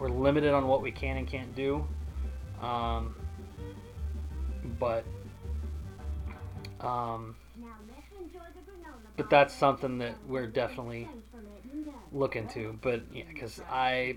[0.00, 1.86] We're limited on what we can and can't do.
[2.62, 3.14] Um,
[4.78, 5.04] but
[6.80, 7.36] um,
[9.18, 11.06] but that's something that we're definitely
[12.12, 12.78] looking to.
[12.80, 14.16] But yeah, because I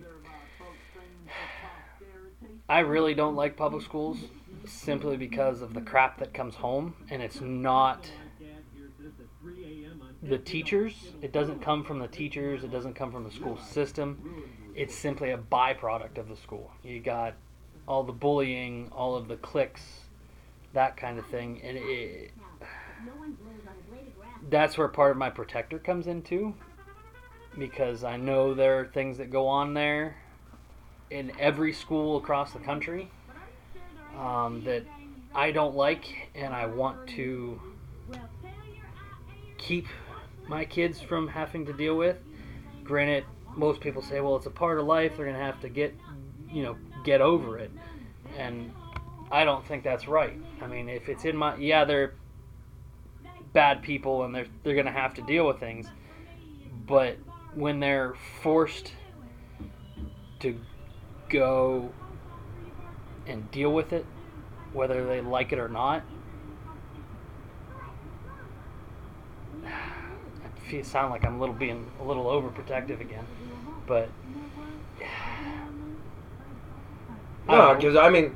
[2.70, 4.18] I really don't like public schools
[4.66, 8.10] simply because of the crap that comes home, and it's not
[10.24, 10.94] the teachers.
[11.22, 12.64] It doesn't come from the teachers.
[12.64, 14.44] It doesn't come from the school system.
[14.76, 16.72] It's simply a byproduct of the school.
[16.84, 17.36] You got
[17.88, 20.02] all the bullying, all of the cliques,
[20.74, 22.32] that kind of thing, and it,
[24.50, 26.54] that's where part of my protector comes into
[27.58, 30.16] because I know there are things that go on there
[31.12, 33.12] in every school across the country
[34.18, 34.84] um, that
[35.36, 37.60] I don't like, and I want to
[39.58, 39.88] keep
[40.54, 42.18] my kids from having to deal with.
[42.84, 45.70] Granted, most people say, well, it's a part of life, they're going to have to
[45.70, 45.96] get,
[46.48, 47.72] you know, get over it.
[48.38, 48.72] And
[49.32, 50.40] I don't think that's right.
[50.62, 52.14] I mean, if it's in my, yeah, they're
[53.52, 55.88] bad people and they're, they're going to have to deal with things,
[56.86, 57.18] but
[57.56, 58.14] when they're
[58.44, 58.94] forced
[60.42, 60.56] to
[61.30, 61.92] go
[63.26, 64.06] and deal with it,
[64.72, 66.04] whether they like it or not.
[70.74, 73.24] Feel sound like I'm a little being a little overprotective again,
[73.86, 74.10] but
[77.48, 78.36] I No, because I mean,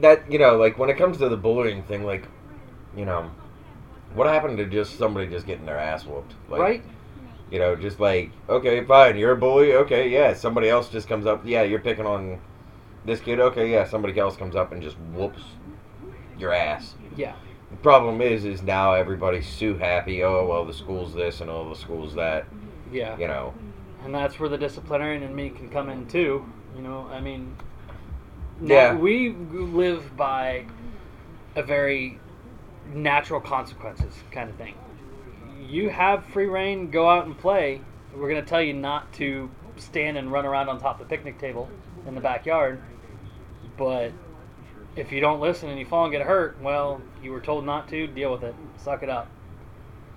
[0.00, 2.26] that you know, like when it comes to the bullying thing, like,
[2.96, 3.30] you know,
[4.14, 6.34] what happened to just somebody just getting their ass whooped?
[6.48, 6.82] Like, right?
[7.52, 9.72] You know, just like, okay, fine, you're a bully.
[9.72, 10.34] Okay, yeah.
[10.34, 11.46] Somebody else just comes up.
[11.46, 12.40] Yeah, you're picking on
[13.04, 13.38] this kid.
[13.38, 13.84] Okay, yeah.
[13.84, 15.42] Somebody else comes up and just whoops
[16.40, 16.96] your ass.
[17.16, 17.36] Yeah,
[17.70, 20.22] The problem is, is now everybody's too happy.
[20.22, 22.46] Oh well, the school's this and all the school's that.
[22.92, 23.16] yeah.
[23.18, 23.54] You know.
[24.04, 26.44] and that's where the disciplinarian in me can come in too.
[26.76, 27.56] You know, I mean,
[28.62, 28.94] Yeah.
[28.94, 30.66] we live by
[31.56, 32.18] a very
[32.94, 34.74] natural consequences kind of thing.
[35.68, 37.80] You have free reign, go out and play.
[38.14, 41.16] We're going to tell you not to stand and run around on top of the
[41.16, 41.68] picnic table
[42.06, 42.80] in the backyard.
[43.76, 44.12] But
[44.96, 47.88] if you don't listen and you fall and get hurt, well, you were told not
[47.88, 48.54] to, deal with it.
[48.78, 49.28] Suck it up.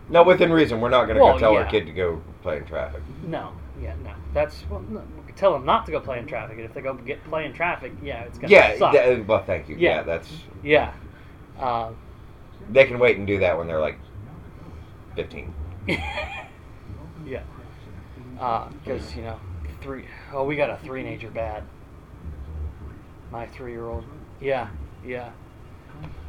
[0.10, 0.82] No, within reason.
[0.82, 3.04] We're not going to Well, go tell our kid to go play in traffic.
[3.28, 4.12] No, yeah, no.
[4.34, 6.74] That's well, no, we could tell them not to go play in traffic, and if
[6.74, 8.78] they go get play in traffic, yeah, it's gonna Yeah.
[8.78, 8.94] suck.
[8.94, 9.76] th- well, thank you.
[9.78, 9.98] Yeah.
[9.98, 10.32] yeah that's
[10.64, 10.94] yeah,
[11.60, 11.96] um,
[12.72, 14.00] they can wait and do that when they're like
[15.16, 15.54] 15.
[17.26, 17.44] yeah,
[18.84, 19.40] because you know,
[19.82, 20.06] three.
[20.34, 21.64] Oh, we got a three-nager bad.
[23.32, 24.06] My three-year-old.
[24.42, 24.68] Yeah,
[25.06, 25.32] yeah,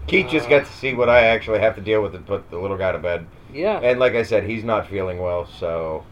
[0.06, 2.58] Keith just got to see what I actually have to deal with to put the
[2.58, 3.26] little guy to bed.
[3.52, 3.78] yeah.
[3.78, 6.04] And like I said, he's not feeling well, so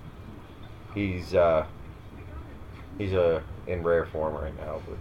[0.95, 1.67] he's uh
[2.99, 4.99] he's uh in rare form right now, but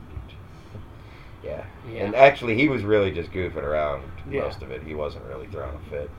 [1.43, 1.63] yeah.
[1.91, 2.05] Yeah.
[2.05, 4.41] And actually he was really just goofing around Yeah.
[4.41, 4.81] most of it.
[4.83, 6.09] He wasn't really throwing a fit.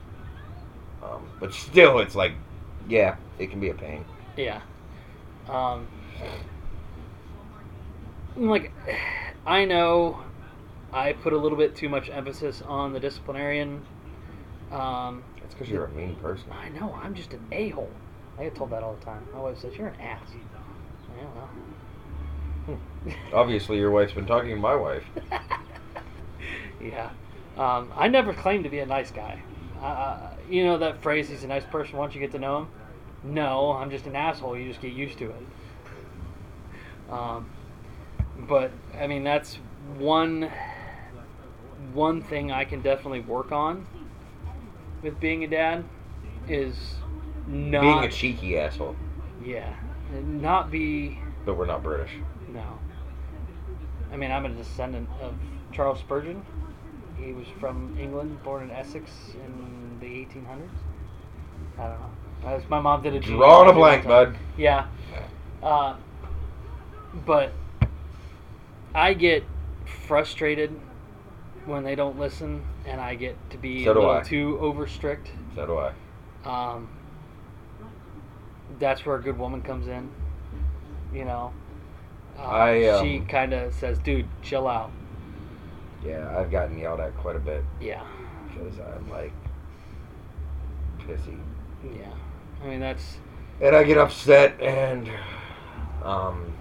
[1.03, 2.33] Um, but still it's like
[2.89, 4.05] yeah, it can be a pain.
[4.37, 4.61] Yeah.
[5.49, 5.87] Um,
[8.37, 8.73] like,
[9.47, 10.23] I know
[10.93, 13.83] I put a little bit too much emphasis on the disciplinarian.
[14.73, 16.47] Um, That's because you're a mean person.
[16.53, 17.91] I know, I'm just an a hole.
[18.39, 19.27] I get told that all the time.
[19.33, 20.29] My wife says, You're an ass.
[21.17, 21.49] Yeah, well.
[23.33, 25.05] Obviously your wife's been talking to my wife.
[26.81, 27.11] yeah.
[27.57, 29.43] Um, I never claimed to be a nice guy.
[29.83, 32.69] Uh, you know that phrase, he's a nice person once you get to know him?
[33.25, 34.57] No, I'm just an asshole.
[34.57, 37.13] You just get used to it.
[37.13, 37.51] Um,
[38.49, 39.59] but, I mean, that's
[39.97, 40.51] one
[41.93, 43.87] one thing I can definitely work on
[45.03, 45.85] with being a dad
[46.49, 46.77] is
[47.47, 48.97] not Being a cheeky asshole.
[49.45, 49.75] yeah,
[50.25, 52.11] not be But we're not British.
[52.53, 52.79] no.
[54.11, 55.35] I mean, I'm a descendant of
[55.71, 56.43] Charles Spurgeon.
[57.19, 60.71] He was from England, born in Essex in the 1800s.
[61.79, 62.01] I don't
[62.61, 62.63] know.
[62.71, 64.37] My mom did a Drawing a blank, bud.
[64.57, 64.87] Yeah.
[65.63, 65.97] Uh,
[67.27, 67.53] but
[68.95, 69.45] I get
[70.07, 70.79] frustrated
[71.67, 74.23] when they don't listen, and I get to be So a little I.
[74.23, 75.31] too over strict.
[75.55, 75.93] So do I.
[76.45, 76.89] Um,
[78.79, 80.11] that's where a good woman comes in.
[81.13, 81.53] You know,
[82.39, 84.91] uh, I, um, she kind of says, "Dude, chill out."
[86.05, 88.03] Yeah, I've gotten yelled at quite a bit Yeah,
[88.49, 89.33] because I'm like
[91.01, 91.39] pissy.
[91.85, 92.11] yeah.
[92.63, 93.19] I mean, that's
[93.61, 95.09] And I get upset and
[96.05, 96.53] um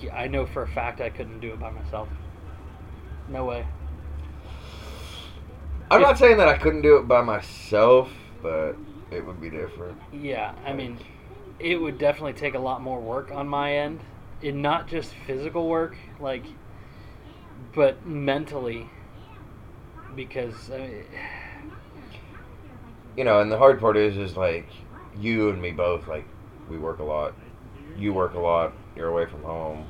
[0.00, 2.08] yeah, I know for a fact I couldn't do it by myself.
[3.28, 3.66] No way.
[5.90, 8.10] I'm if- not saying that I couldn't do it by myself,
[8.42, 8.76] but
[9.10, 9.98] it would be different.
[10.12, 10.98] Yeah, I mean,
[11.58, 14.00] it would definitely take a lot more work on my end,
[14.42, 16.44] and not just physical work, like,
[17.74, 18.88] but mentally,
[20.16, 21.04] because I mean,
[23.16, 24.68] You know, and the hard part is, is like
[25.16, 26.08] you and me both.
[26.08, 26.26] Like
[26.68, 27.34] we work a lot.
[27.96, 28.72] You work a lot.
[28.96, 29.86] You're away from home.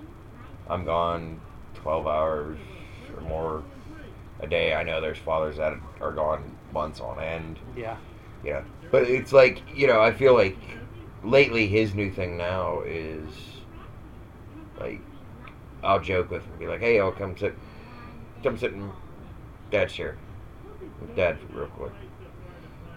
[0.69, 1.41] I'm gone
[1.75, 2.59] 12 hours
[3.17, 3.63] or more
[4.41, 4.75] a day.
[4.75, 7.59] I know there's fathers that are gone months on end.
[7.77, 7.97] yeah,
[8.45, 8.63] Yeah.
[8.91, 10.57] But it's like, you know, I feel like
[11.23, 13.27] lately his new thing now is
[14.79, 15.01] like
[15.83, 17.55] I'll joke with him be like, Hey, I'll come sit
[18.43, 18.91] come sit in
[19.71, 20.17] dad's chair.
[21.01, 21.93] With dad real quick.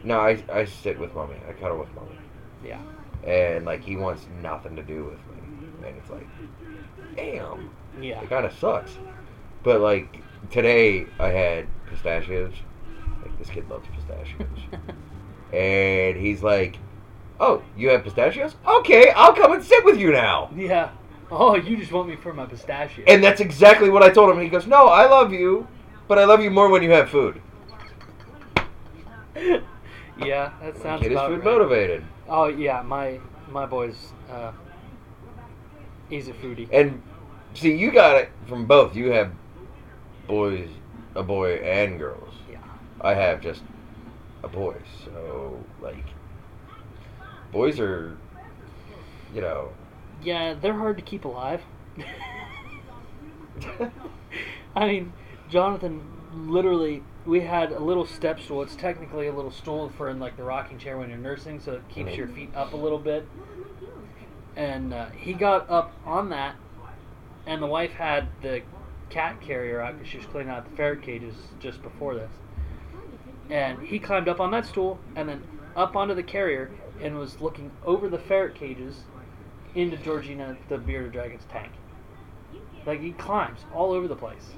[0.03, 1.35] No, I I sit with mommy.
[1.47, 2.15] I cuddle with mommy.
[2.65, 2.81] yeah,
[3.23, 5.87] And like he wants nothing to do with me.
[5.87, 6.27] And it's like
[7.15, 7.69] damn.
[8.01, 8.91] yeah, It kinda sucks.
[9.67, 12.53] But like today I had pistachios.
[13.21, 14.59] Like this kid loves pistachios.
[15.53, 16.77] And he's like,
[17.37, 18.55] "Oh, you have pistachios?
[18.65, 20.91] Okay, I'll come and sit with you now." yeah.
[21.29, 23.03] Oh, you just want me for my pistachio?
[23.07, 24.41] And that's exactly what I told him.
[24.41, 25.67] He goes, "No, I love you,
[26.07, 27.41] but I love you more when you have food."
[29.35, 31.43] yeah, that sounds Kid is food right.
[31.43, 32.05] motivated.
[32.29, 34.53] Oh yeah, my my boy's uh,
[36.09, 36.69] he's a foodie.
[36.71, 37.01] And
[37.53, 38.95] see, you got it from both.
[38.95, 39.31] You have
[40.27, 40.69] boys,
[41.15, 42.33] a boy, and girls.
[42.51, 42.59] Yeah.
[43.01, 43.63] I have just
[44.43, 44.75] a boy.
[45.05, 46.05] So like,
[47.51, 48.17] boys are,
[49.33, 49.71] you know.
[50.21, 51.61] Yeah, they're hard to keep alive.
[54.75, 55.13] I mean,
[55.49, 56.01] Jonathan
[56.33, 58.61] literally we had a little step stool.
[58.61, 61.73] It's technically a little stool for in like the rocking chair when you're nursing, so
[61.73, 63.27] it keeps your feet up a little bit.
[64.55, 66.55] And uh, he got up on that,
[67.45, 68.61] and the wife had the
[69.09, 72.31] cat carrier out because she was cleaning out the ferret cages just before this.
[73.49, 75.43] And he climbed up on that stool and then
[75.75, 79.03] up onto the carrier and was looking over the ferret cages
[79.75, 81.71] into Georgina the bearded dragon's tank.
[82.85, 84.53] Like he climbs all over the place.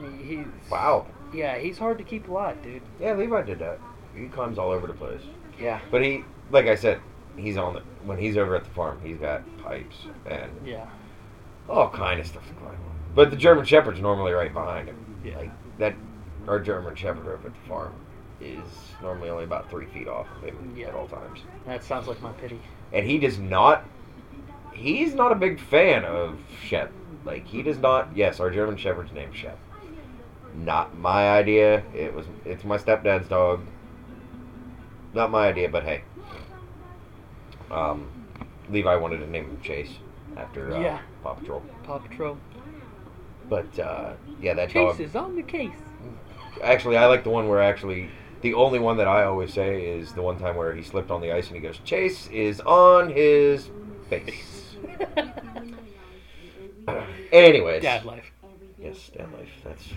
[0.00, 1.06] He, he's Wow.
[1.34, 2.82] Yeah, he's hard to keep alive, dude.
[3.00, 3.78] Yeah, Levi did that.
[4.14, 5.22] He climbs all over the place.
[5.60, 5.80] Yeah.
[5.90, 7.00] But he, like I said,
[7.36, 9.00] he's on the when he's over at the farm.
[9.02, 9.96] He's got pipes
[10.26, 10.86] and Yeah.
[11.68, 12.95] all kind of stuff to climb on.
[13.16, 15.20] But the German Shepherd's normally right behind him.
[15.24, 15.38] Yeah.
[15.38, 15.94] Like that,
[16.46, 17.94] our German Shepherd over at the farm
[18.40, 18.60] is
[19.02, 20.88] normally only about three feet off of him Yeah.
[20.88, 21.40] at all times.
[21.66, 22.60] That sounds like my pity.
[22.92, 23.84] And he does not.
[24.74, 26.92] He's not a big fan of Shep.
[27.24, 28.14] Like he does not.
[28.14, 29.58] Yes, our German Shepherd's named Shep.
[30.54, 31.82] Not my idea.
[31.94, 32.26] It was.
[32.44, 33.62] It's my stepdad's dog.
[35.14, 36.02] Not my idea, but hey.
[37.70, 38.08] Um,
[38.70, 39.90] Levi wanted to name him Chase
[40.36, 41.00] after uh, Yeah.
[41.22, 41.62] Paw Patrol.
[41.82, 42.36] Paw Patrol.
[43.48, 45.00] But uh, yeah, that Chase dog.
[45.00, 45.70] is on the case.
[46.62, 48.08] Actually, I like the one where actually
[48.40, 51.20] the only one that I always say is the one time where he slipped on
[51.20, 53.68] the ice and he goes, "Chase is on his
[54.10, 54.76] face."
[57.32, 58.30] Anyways, Dad life.
[58.78, 59.48] yes, dad life.
[59.64, 59.88] That's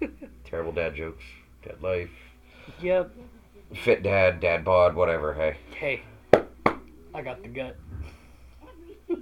[0.00, 0.08] yeah.
[0.44, 1.24] terrible dad jokes.
[1.64, 2.10] Dad life,
[2.82, 3.10] Yep.
[3.74, 5.32] fit dad, dad bod, whatever.
[5.34, 6.02] Hey, Hey,
[7.14, 7.76] I got the gut.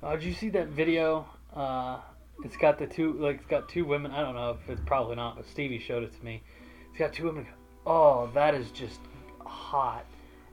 [0.00, 1.26] Oh, did you see that video?
[1.58, 2.00] Uh,
[2.44, 4.12] it's got the two, like, it's got two women.
[4.12, 6.42] I don't know if it's probably not, but Stevie showed it to me.
[6.90, 7.46] It's got two women.
[7.84, 9.00] Oh, that is just
[9.44, 10.04] hot.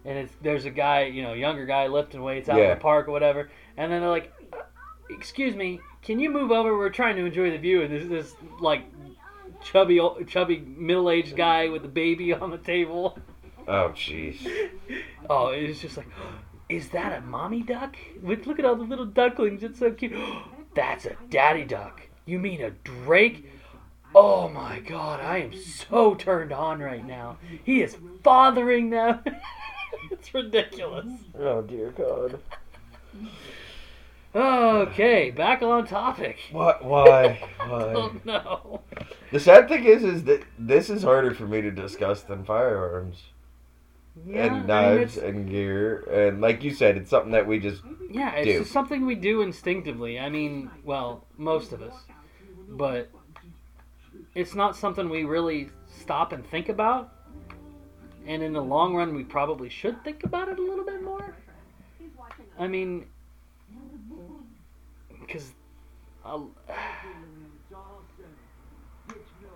[0.03, 3.07] And it's there's a guy, you know, younger guy lifting weights out in the park
[3.07, 3.49] or whatever.
[3.75, 4.31] And then they're like,
[5.09, 6.77] "Excuse me, can you move over?
[6.77, 8.83] We're trying to enjoy the view." And this this like
[9.63, 13.17] chubby, chubby middle-aged guy with a baby on the table.
[13.67, 14.47] oh jeez.
[15.27, 16.07] Oh, it's just like,
[16.69, 17.97] is that a mommy duck?
[18.21, 19.63] Look at all the little ducklings.
[19.63, 20.13] It's so cute.
[20.75, 22.02] That's a daddy duck.
[22.25, 23.50] You mean a drake?
[24.13, 27.37] Oh my god, I am so turned on right now.
[27.63, 29.23] He is fathering them.
[30.12, 31.08] it's ridiculous.
[31.39, 32.39] Oh dear God.
[34.35, 36.37] Okay, back on topic.
[36.52, 36.83] What?
[36.83, 37.41] Why?
[37.58, 37.69] Why?
[37.69, 38.81] Oh no.
[39.31, 43.23] The sad thing is, is that this is harder for me to discuss than firearms
[44.23, 45.99] Yeah, and knives it's- and gear.
[46.09, 49.41] And like you said, it's something that we just Yeah, it's just something we do
[49.41, 50.19] instinctively.
[50.19, 51.93] I mean, well, most of us.
[52.69, 53.09] But
[54.33, 57.11] it's not something we really stop and think about.
[58.25, 61.35] And in the long run, we probably should think about it a little bit more.
[62.57, 63.05] I mean,
[65.19, 65.51] because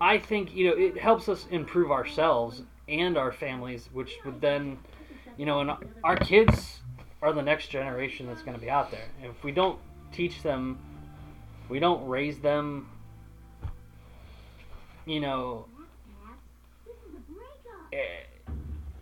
[0.00, 4.78] I think, you know, it helps us improve ourselves and our families, which would then,
[5.36, 5.70] you know, and
[6.04, 6.80] our kids
[7.22, 9.06] are the next generation that's going to be out there.
[9.22, 9.78] If we don't
[10.12, 10.78] teach them,
[11.68, 12.88] we don't raise them,
[15.06, 15.66] you know,
[17.92, 18.26] it,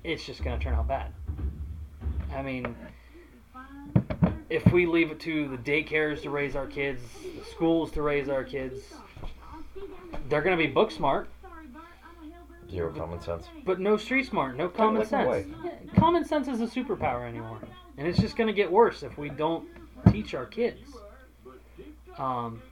[0.04, 1.12] it's just going to turn out bad.
[2.34, 2.74] I mean,
[4.50, 7.02] if we leave it to the daycares to raise our kids,
[7.38, 8.82] the schools to raise our kids,
[10.28, 11.28] they're going to be book smart
[12.70, 13.46] Zero common sense.
[13.64, 15.46] but no street smart, no common like sense.
[15.96, 17.60] Common sense is a superpower anymore,
[17.96, 19.66] and it's just going to get worse if we don't
[20.10, 20.90] teach our kids.
[22.18, 22.62] Um,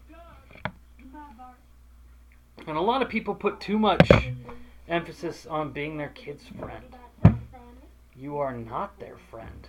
[2.67, 4.11] and a lot of people put too much
[4.89, 6.85] emphasis on being their kid's friend.
[8.15, 9.69] You are not their friend.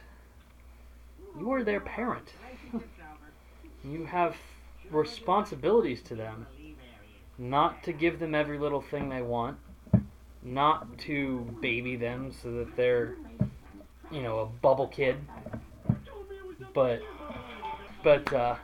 [1.38, 2.34] You are their parent.
[3.84, 4.36] you have
[4.90, 6.48] responsibilities to them.
[7.38, 9.58] Not to give them every little thing they want.
[10.44, 13.16] Not to baby them so that they're,
[14.12, 15.18] you know, a bubble kid.
[16.74, 17.02] But,
[18.04, 18.56] but, uh,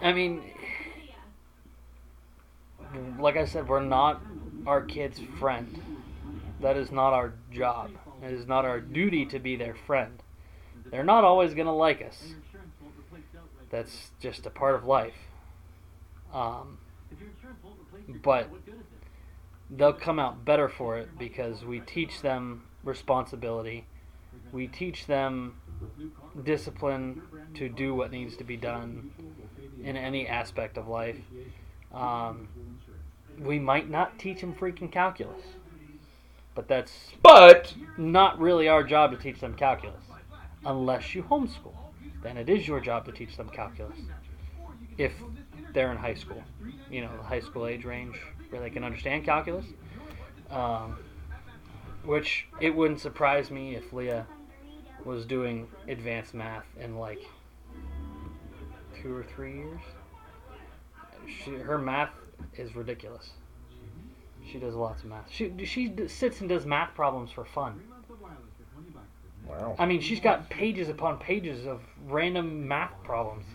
[0.00, 0.42] I mean,
[3.18, 4.22] like I said, we're not
[4.66, 5.80] our kid's friend.
[6.60, 7.90] That is not our job.
[8.22, 10.22] It is not our duty to be their friend.
[10.90, 12.34] They're not always going to like us.
[13.70, 15.16] That's just a part of life.
[16.32, 16.78] Um,
[18.22, 18.48] but
[19.76, 23.86] they'll come out better for it because we teach them responsibility.
[24.52, 25.56] We teach them
[26.44, 27.22] discipline
[27.54, 29.10] to do what needs to be done
[29.82, 31.18] in any aspect of life.
[31.92, 32.48] Um,
[33.38, 35.42] we might not teach them freaking calculus,
[36.54, 40.04] but that's But not really our job to teach them calculus
[40.64, 41.74] unless you homeschool.
[42.22, 43.98] Then it is your job to teach them calculus
[44.98, 45.12] if
[45.72, 46.42] they're in high school,
[46.90, 48.16] you know, the high school age range
[48.52, 49.64] where they can understand calculus.
[50.50, 50.98] Um,
[52.04, 54.26] which it wouldn't surprise me if Leah
[55.04, 57.20] was doing advanced math in like
[59.00, 59.80] two or three years.
[61.26, 62.10] She, her math
[62.56, 63.30] is ridiculous.
[64.50, 65.30] She does lots of math.
[65.30, 67.80] She she sits and does math problems for fun.
[69.46, 69.76] wow.
[69.78, 73.46] I mean, she's got pages upon pages of random math problems.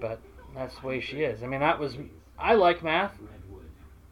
[0.00, 0.20] But
[0.54, 1.42] that's the way she is.
[1.42, 1.96] I mean, that was
[2.38, 3.12] I like math.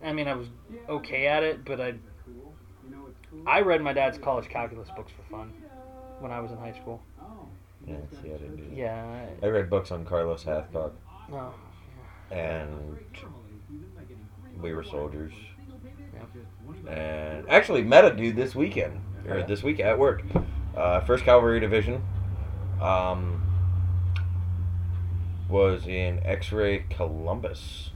[0.03, 0.49] I mean, I was
[0.89, 1.95] okay at it, but I
[3.47, 5.53] I read my dad's college calculus books for fun
[6.21, 7.01] when I was in high school.
[7.87, 8.77] Yeah, see, I didn't do that.
[8.77, 9.27] Yeah.
[9.43, 11.55] I read books on Carlos Hathcock, I, no.
[12.31, 12.99] and
[14.61, 15.33] we were soldiers.
[16.89, 20.23] And actually met a dude this weekend, or this week at work.
[20.77, 22.03] Uh, First Cavalry Division.
[22.81, 23.43] Um,
[25.49, 27.91] was in X-Ray Columbus,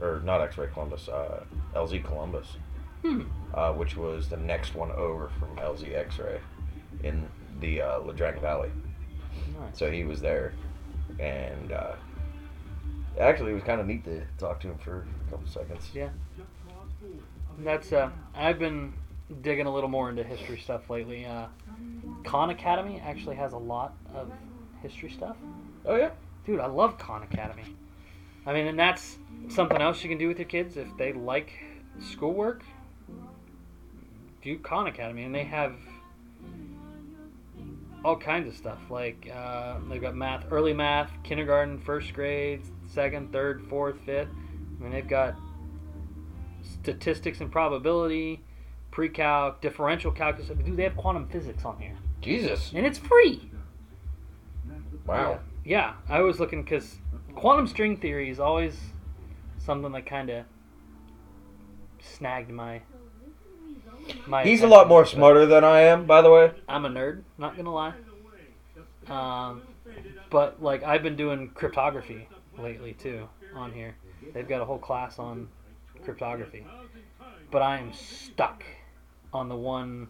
[0.00, 1.44] or not X-Ray Columbus, uh,
[1.74, 2.56] LZ Columbus,
[3.02, 3.22] Hmm.
[3.54, 6.40] uh, which was the next one over from LZ X-Ray
[7.02, 7.28] in
[7.60, 8.70] the uh, Ia Drang Valley.
[9.60, 9.78] Nice.
[9.78, 10.52] So he was there,
[11.18, 11.94] and uh,
[13.20, 15.90] actually, it was kind of neat to talk to him for a couple seconds.
[15.94, 16.10] Yeah.
[17.60, 18.92] That's uh I've been
[19.42, 21.26] digging a little more into history stuff lately.
[21.26, 21.46] Uh
[22.24, 24.30] Khan Academy actually has a lot of
[24.80, 25.36] history stuff.
[25.84, 26.10] Oh yeah,
[26.46, 27.64] Dude, I love Khan Academy.
[28.48, 29.18] I mean, and that's
[29.50, 31.52] something else you can do with your kids if they like
[32.00, 32.62] schoolwork.
[34.40, 35.74] Do Khan Academy, and they have
[38.02, 38.78] all kinds of stuff.
[38.88, 44.30] Like uh, they've got math, early math, kindergarten, first grade, second, third, fourth, fifth.
[44.30, 45.34] I mean, they've got
[46.62, 48.40] statistics and probability,
[48.90, 50.48] pre-calc, differential calculus.
[50.48, 53.50] Dude, they have quantum physics on here, Jesus, and it's free.
[55.04, 55.40] wow.
[55.66, 56.96] Yeah, I was looking because
[57.38, 58.76] quantum string theory is always
[59.58, 60.44] something that kind of
[62.00, 62.82] snagged my.
[64.26, 66.52] my He's a lot more but smarter than I am, by the way.
[66.68, 67.94] I'm a nerd, not gonna lie.
[69.06, 69.62] Um,
[70.30, 72.28] but like I've been doing cryptography
[72.58, 73.96] lately too on here.
[74.34, 75.48] They've got a whole class on
[76.04, 76.66] cryptography,
[77.50, 78.64] but I am stuck
[79.32, 80.08] on the one.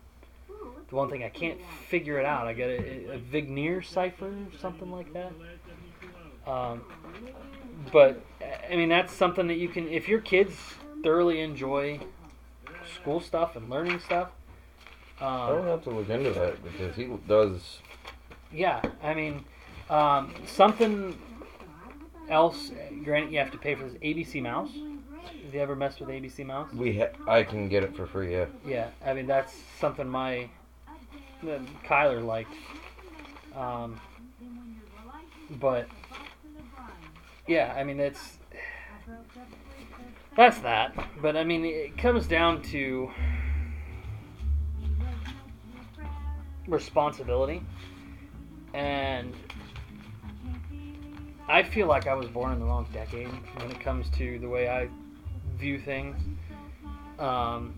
[0.89, 1.59] The one thing I can't
[1.91, 2.47] figure it out.
[2.47, 5.33] I got a, a Vigenère cipher, or something like that.
[6.49, 6.83] Um,
[7.93, 8.21] but
[8.71, 10.55] I mean, that's something that you can, if your kids
[11.03, 12.01] thoroughly enjoy
[13.01, 14.31] school stuff and learning stuff.
[15.21, 17.81] I don't Um, have to look into that because he does.
[18.53, 19.45] yeah, I mean,
[19.91, 21.19] um, something
[22.29, 22.71] else.
[23.05, 24.71] Granted, you have to pay for this ABC Mouse.
[25.45, 26.73] Have you ever messed with ABC Mouse?
[26.73, 28.33] We ha- I can get it for free.
[28.33, 28.47] Yeah.
[28.67, 30.49] Yeah, I mean that's something my
[31.43, 32.55] that Kyler liked.
[33.57, 34.01] Um,
[35.59, 35.89] but
[37.49, 38.39] yeah, I mean it's
[40.37, 40.95] that's that.
[41.21, 43.11] But I mean it comes down to
[46.69, 47.63] responsibility,
[48.75, 49.35] and
[51.49, 54.49] I feel like I was born in the wrong decade when it comes to the
[54.49, 54.89] way I
[55.57, 56.17] view things.
[57.19, 57.75] Um,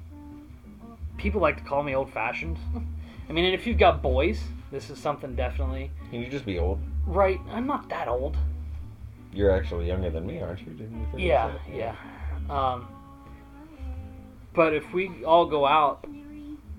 [1.16, 2.58] people like to call me old fashioned.
[3.28, 4.40] I mean, and if you've got boys,
[4.72, 6.80] this is something definitely Can you just be old?
[7.06, 7.40] right.
[7.50, 8.36] I'm not that old.
[9.32, 10.72] You're actually younger than me, aren't you?
[10.72, 11.94] Didn't you Yeah, yeah.
[12.48, 12.88] Um,
[14.54, 16.04] but if we all go out,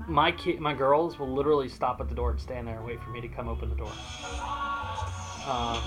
[0.07, 3.01] my kid, my girls will literally stop at the door and stand there and wait
[3.01, 3.91] for me to come open the door.
[5.47, 5.79] Um,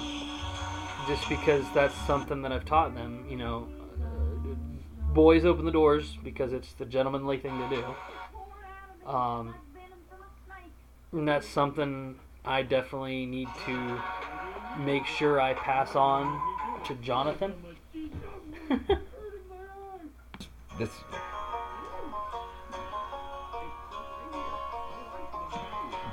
[1.06, 3.26] just because that's something that I've taught them.
[3.28, 3.68] You know,
[4.02, 9.10] uh, boys open the doors because it's the gentlemanly thing to do.
[9.10, 9.54] Um,
[11.12, 14.02] and that's something I definitely need to
[14.78, 16.53] make sure I pass on
[16.84, 17.54] to Jonathan.
[20.76, 20.90] This.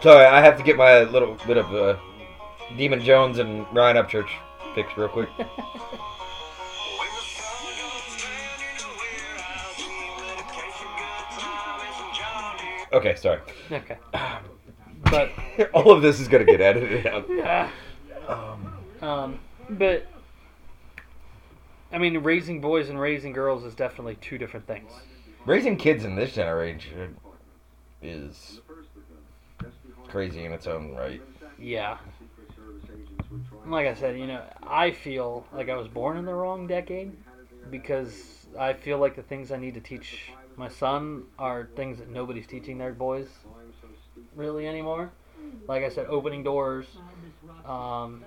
[0.02, 1.98] Sorry, I have to get my little bit of uh,
[2.78, 4.30] Demon Jones and Ryan Upchurch
[4.76, 5.30] fixed real quick.
[12.94, 13.40] Okay, sorry.
[13.72, 13.98] okay.
[15.04, 15.32] But
[15.74, 17.26] All of this is gonna get edited out.
[17.30, 17.70] yeah.
[18.28, 20.06] Um, Um, but
[21.92, 24.92] I mean, raising boys and raising girls is definitely two different things.
[25.46, 27.18] raising kids in this generation
[28.02, 28.62] is
[30.08, 31.22] crazy in its own right.
[31.60, 31.98] Yeah.
[33.66, 37.16] Like I said, you know, I feel like I was born in the wrong decade
[37.70, 42.10] because I feel like the things I need to teach my son are things that
[42.10, 43.28] nobody's teaching their boys
[44.36, 45.12] really anymore.
[45.68, 46.86] Like I said, opening doors.
[47.66, 48.24] Um,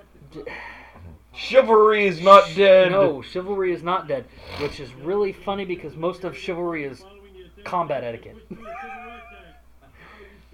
[1.37, 2.93] Chivalry is not dead.
[2.93, 4.25] no, chivalry is not dead,
[4.61, 7.05] which is really funny because most of chivalry is
[7.65, 8.37] combat etiquette.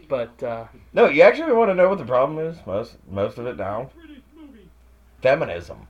[0.08, 2.56] but uh, No, you actually want to know what the problem is?
[2.66, 3.90] Most most of it now.
[5.20, 5.86] Feminism.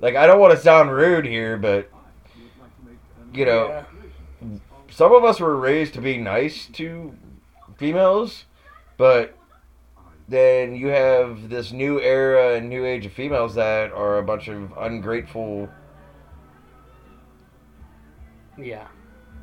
[0.00, 1.90] Like I don't want to sound rude here, but
[3.32, 3.68] you know,
[4.42, 4.48] yeah.
[4.90, 7.14] some of us were raised to be nice to
[7.78, 8.44] females,
[8.98, 9.37] but
[10.28, 14.48] then you have this new era and new age of females that are a bunch
[14.48, 15.68] of ungrateful.
[18.58, 18.86] yeah,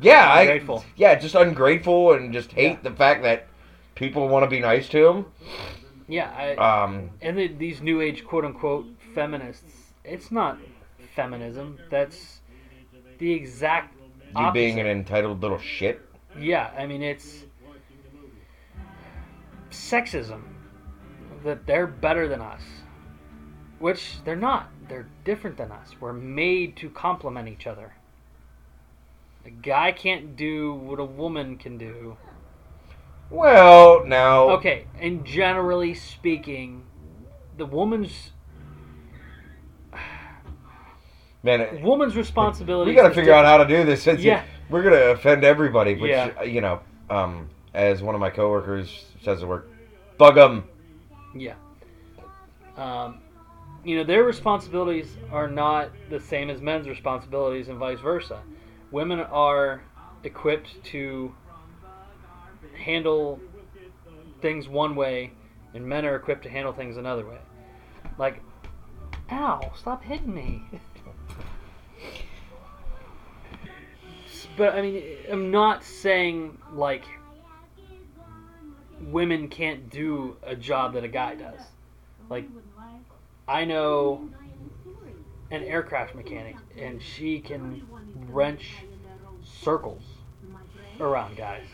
[0.01, 0.85] Yeah, I, Ungrateful.
[0.95, 3.47] yeah, just ungrateful and just hate the fact that
[3.95, 5.25] people want to be nice to them.
[6.07, 6.31] yeah.
[6.37, 10.59] I, Um, and the, these new age quote unquote feminists it's not
[11.15, 12.41] feminism that's
[13.17, 13.95] the exact
[14.37, 16.01] you being an entitled little shit.
[16.37, 17.45] yeah i mean it's
[19.71, 20.41] sexism
[21.45, 22.61] that they're better than us
[23.79, 27.93] which they're not they're different than us we're made to complement each other
[29.45, 32.17] a guy can't do what a woman can do
[33.29, 36.83] Well, now, okay and generally speaking
[37.57, 38.31] the woman's
[41.43, 44.01] man, it- woman's responsibility we got to figure out how to do this.
[44.03, 44.43] Since Yeah.
[44.69, 46.41] we're gonna offend everybody, which Yeah.
[46.43, 46.79] you know,
[47.09, 49.69] um, as one of my coworkers says at work,
[50.17, 50.63] bug them.
[51.35, 51.55] Yeah.
[52.77, 53.19] Um,
[53.83, 58.41] you know, their responsibilities are not the same as men's responsibilities, and vice versa.
[58.91, 59.83] Women are
[60.23, 61.33] equipped to
[62.75, 63.39] handle
[64.41, 65.31] things one way,
[65.73, 67.37] and men are equipped to handle things another way.
[68.17, 68.41] Like,
[69.31, 70.63] ow, stop hitting me.
[74.57, 77.03] but, I mean, I'm not saying, like,
[79.05, 81.59] women can't do a job that a guy does.
[82.29, 82.47] Like,
[83.47, 84.29] I know
[85.51, 87.87] an aircraft mechanic, and she can
[88.29, 88.77] wrench
[89.43, 90.03] circles
[90.99, 91.65] around guys.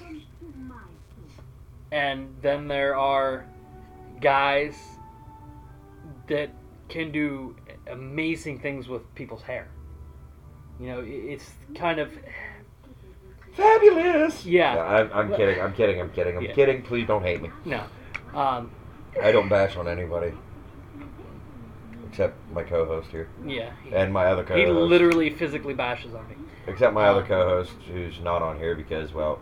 [1.91, 3.45] And then there are
[4.19, 4.75] guys
[6.27, 6.49] that
[6.89, 7.55] can do
[7.87, 9.67] amazing things with people's hair.
[10.79, 12.11] You know, it's kind of
[13.61, 14.45] Fabulous.
[14.45, 14.79] yeah.
[14.81, 15.61] I'm, I'm kidding.
[15.61, 15.99] I'm kidding.
[16.01, 16.37] I'm kidding.
[16.37, 16.53] I'm Yeah.
[16.53, 16.81] kidding.
[16.81, 17.49] Please don't hate me.
[17.65, 17.83] No,
[18.33, 18.71] um,
[19.21, 20.33] I don't bash on anybody
[22.09, 23.71] except my co-host here yeah.
[23.93, 24.65] and my other co-host.
[24.67, 26.35] He literally physically bashes on me.
[26.67, 29.39] except my other Um, co-host who's not on here because well,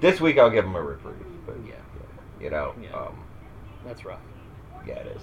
[0.00, 1.14] this week I'll give him a reprieve.
[1.46, 1.74] But Yeah,
[2.40, 2.96] you know, Yeah.
[2.96, 3.18] um,
[3.84, 4.18] that's rough.
[4.86, 5.22] yeah, it is.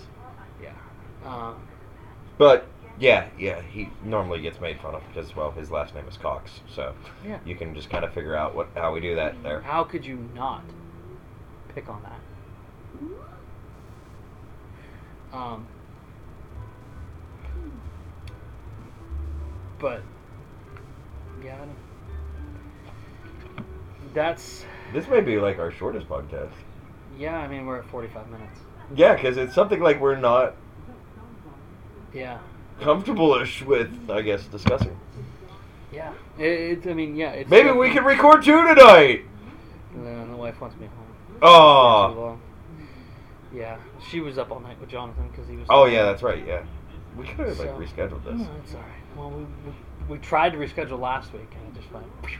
[0.63, 0.71] Yeah.
[1.25, 1.55] Um,
[2.37, 2.67] But
[2.99, 6.61] yeah, yeah, he normally gets made fun of because well, his last name is Cox,
[6.73, 6.93] so
[7.25, 7.39] Yeah.
[7.45, 9.61] you can just kind of figure out what how we do that there.
[9.61, 10.63] How could you not
[11.73, 12.19] pick on that?
[15.37, 15.67] Um,
[19.79, 20.01] but
[21.43, 21.65] yeah, I
[24.13, 26.51] that's This may be like our shortest podcast.
[27.17, 27.37] yeah.
[27.37, 28.59] I mean, we're at forty-five minutes.
[28.95, 30.55] Yeah, because it's something like we're not
[32.13, 32.39] Yeah,
[32.81, 34.97] comfortable-ish with, I guess, discussing.
[35.91, 36.13] Yeah.
[36.37, 36.87] It, it's.
[36.87, 37.31] I mean, yeah.
[37.31, 39.23] It's Maybe we can record two tonight.
[39.95, 41.39] No, the wife wants me home.
[41.41, 42.37] Oh.
[43.55, 43.77] Yeah,
[44.09, 45.65] she was up all night with Jonathan because he was.
[45.69, 46.45] Oh yeah, that's right.
[46.45, 46.63] Yeah,
[47.15, 48.41] we could have like rescheduled this.
[48.41, 49.17] No, it's all right.
[49.17, 49.73] Well, we, we,
[50.09, 52.05] we tried to reschedule last week and it just went.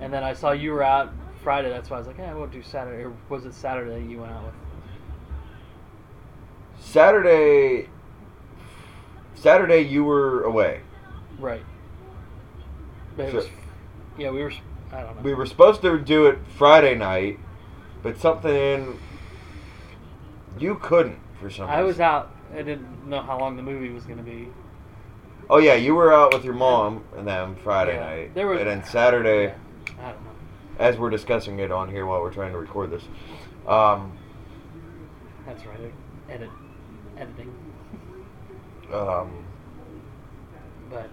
[0.00, 1.70] And then I saw you were out Friday.
[1.70, 3.04] That's why I was like, yeah, we'll do Saturday.
[3.04, 4.54] Or was it Saturday you went out with?
[6.80, 7.88] Saturday.
[9.34, 10.80] Saturday, you were away.
[11.38, 11.62] Right.
[13.16, 13.48] But So- was,
[14.18, 14.52] yeah, we were.
[14.92, 15.22] I don't know.
[15.22, 17.38] We were supposed to do it Friday night,
[18.02, 18.98] but something
[20.58, 21.80] you couldn't for some reason.
[21.80, 22.30] I was out.
[22.52, 24.48] I didn't know how long the movie was going to be.
[25.50, 28.60] Oh yeah, you were out with your mom and them Friday Yeah, night, there was-
[28.60, 30.30] and then Saturday, Yeah, I don't know.
[30.78, 33.02] as we're discussing it on here while we're trying to record this.
[33.66, 34.12] Um,
[35.44, 35.92] That's right.
[36.30, 36.50] Edit,
[37.18, 37.52] editing.
[38.92, 39.44] Um,
[40.90, 41.10] But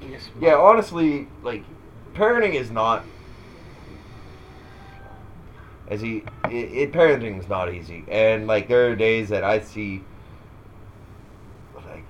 [0.00, 0.28] yes.
[0.40, 1.64] yeah, honestly, like
[2.14, 3.04] parenting is not
[5.88, 9.60] as he it, it parenting is not easy, and like there are days that I
[9.60, 10.02] see,
[11.74, 12.04] like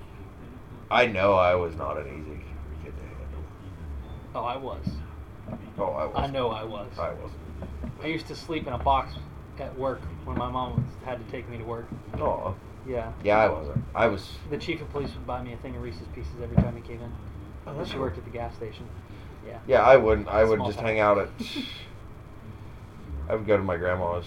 [0.91, 2.43] I know I was not an easy
[2.83, 3.43] kid to handle.
[4.35, 4.85] Oh, I was.
[5.77, 6.13] Oh, I was.
[6.15, 6.91] I know I was.
[6.99, 7.31] I was.
[8.03, 9.13] I used to sleep in a box
[9.59, 11.87] at work when my mom had to take me to work.
[12.17, 12.55] Oh,
[12.87, 13.11] Yeah.
[13.23, 13.83] yeah, I wasn't.
[13.93, 14.31] I was.
[14.49, 16.81] The chief of police would buy me a thing of Reese's Pieces every time he
[16.81, 17.11] came in.
[17.67, 18.03] Oh, When that's she cool.
[18.03, 18.87] worked at the gas station.
[19.45, 19.59] Yeah.
[19.67, 20.27] Yeah, I wouldn't.
[20.27, 21.29] I would Small just hang out at.
[23.29, 24.25] I would go to my grandma's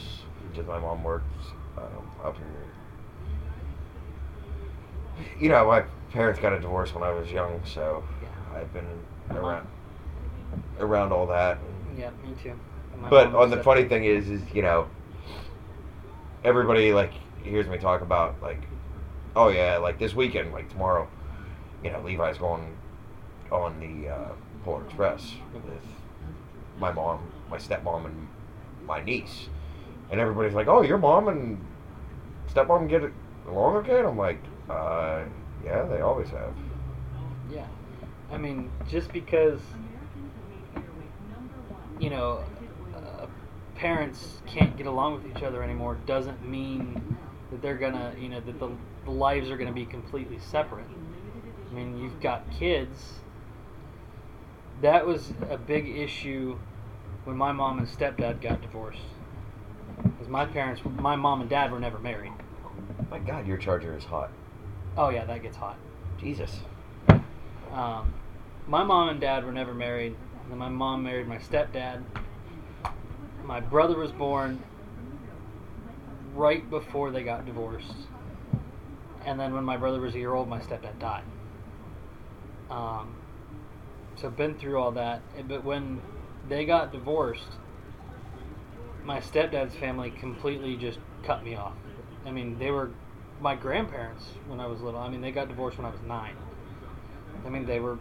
[0.50, 1.24] because my mom works
[1.76, 2.42] um, up in.
[5.40, 8.58] You know, my parents got a divorce when I was young, so Yeah.
[8.58, 8.86] I've been
[9.30, 9.66] around
[10.78, 11.58] around all that.
[11.96, 12.58] Yeah, me too.
[13.00, 14.88] My But on the funny thing is, is you know,
[16.44, 17.12] everybody like
[17.44, 18.62] hears me talk about like,
[19.36, 21.08] oh yeah, like this weekend, like tomorrow,
[21.82, 22.76] you know, Levi's going
[23.50, 24.32] on the uh,
[24.64, 25.62] Polar Express with
[26.78, 28.28] my mom, my stepmom, and
[28.86, 29.48] my niece,
[30.10, 31.64] and everybody's like, oh, your mom and
[32.52, 33.02] stepmom get
[33.48, 33.98] along okay?
[33.98, 35.24] And I'm like, uh,
[35.64, 36.54] yeah, they always have.
[37.50, 37.66] Yeah.
[38.30, 39.60] I mean, just because,
[42.00, 42.44] you know,
[42.94, 43.26] uh,
[43.74, 47.16] parents can't get along with each other anymore doesn't mean
[47.52, 48.70] that they're gonna, you know, that the,
[49.04, 50.86] the lives are gonna be completely separate.
[51.70, 53.20] I mean, you've got kids.
[54.80, 56.58] That was a big issue
[57.24, 58.98] when my mom and stepdad got divorced.
[60.02, 62.32] Because my parents, my mom and dad were never married.
[63.10, 64.30] My God, your charger is hot.
[64.96, 65.76] Oh, yeah, that gets hot.
[66.18, 66.60] Jesus.
[67.70, 68.12] Um,
[68.66, 70.16] my mom and dad were never married.
[70.42, 72.02] And then my mom married my stepdad.
[73.44, 74.62] My brother was born
[76.34, 77.94] right before they got divorced.
[79.24, 81.24] And then when my brother was a year old, my stepdad died.
[82.70, 83.14] Um,
[84.16, 85.22] so been through all that.
[85.46, 86.00] But when
[86.48, 87.52] they got divorced,
[89.04, 91.74] my stepdad's family completely just cut me off.
[92.24, 92.90] I mean, they were
[93.40, 95.00] my grandparents when I was little.
[95.00, 96.36] I mean, they got divorced when I was nine.
[97.44, 97.98] I mean, they were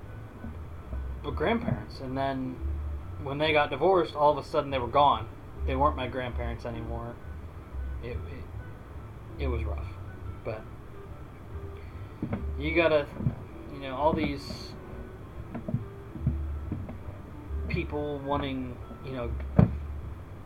[1.24, 2.56] but grandparents, and then
[3.24, 5.28] when they got divorced, all of a sudden they were gone.
[5.68, 7.16] They weren't my grandparents anymore.
[8.04, 8.18] It
[9.40, 9.88] it, was rough,
[10.44, 10.62] but
[12.58, 13.06] you gotta,
[13.74, 14.72] you know, all these
[17.68, 18.76] people wanting,
[19.06, 19.32] you know,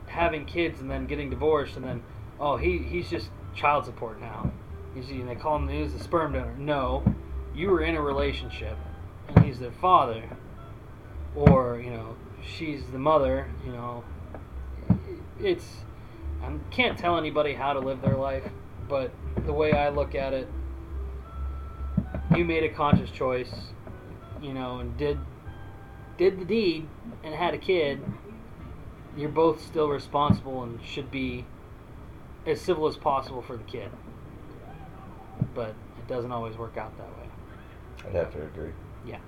[0.07, 2.03] having kids and then getting divorced, and then
[2.39, 4.51] oh he he's just child support now.
[4.95, 6.55] You know, they call him he's the sperm donor.
[6.57, 7.03] No,
[7.53, 8.77] you were in a relationship,
[9.29, 10.23] and he's their father,
[11.35, 13.47] or you know she's the mother.
[13.65, 14.03] You know,
[15.39, 15.84] it's
[16.45, 18.43] I can't tell anybody how to live their life,
[18.87, 19.11] but
[19.45, 20.47] the way I look at it,
[22.35, 23.51] you made a conscious choice,
[24.41, 25.17] you know, and did
[26.17, 26.87] did the deed
[27.23, 28.03] and had a kid.
[29.17, 31.45] You're both still responsible and should be
[32.45, 33.89] as civil as possible for the kid.
[35.53, 37.29] But it doesn't always work out that way.
[38.05, 38.71] I'd have to agree.
[39.05, 39.19] Yeah.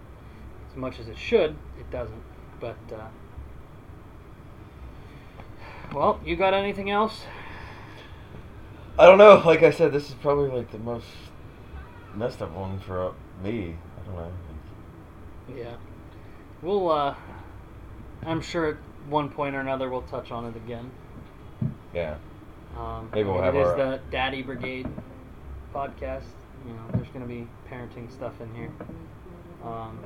[0.70, 2.22] As much as it should, it doesn't.
[2.60, 3.08] But uh,
[5.94, 7.22] well, you got anything else?
[9.00, 9.42] I don't know.
[9.46, 11.06] Like I said, this is probably like the most
[12.16, 13.12] messed up one for uh,
[13.44, 13.76] me.
[14.02, 14.32] I don't know.
[15.56, 15.76] Yeah.
[16.62, 16.90] We'll.
[16.90, 17.16] Uh,
[18.26, 18.78] I'm sure at
[19.08, 20.92] one point or another we'll touch on it again.
[21.94, 22.16] Yeah.
[22.78, 24.88] Um, Maybe we'll have it is our- the Daddy Brigade
[25.74, 26.24] podcast.
[26.66, 28.72] You know, there's going to be parenting stuff in here.
[29.64, 30.00] Um,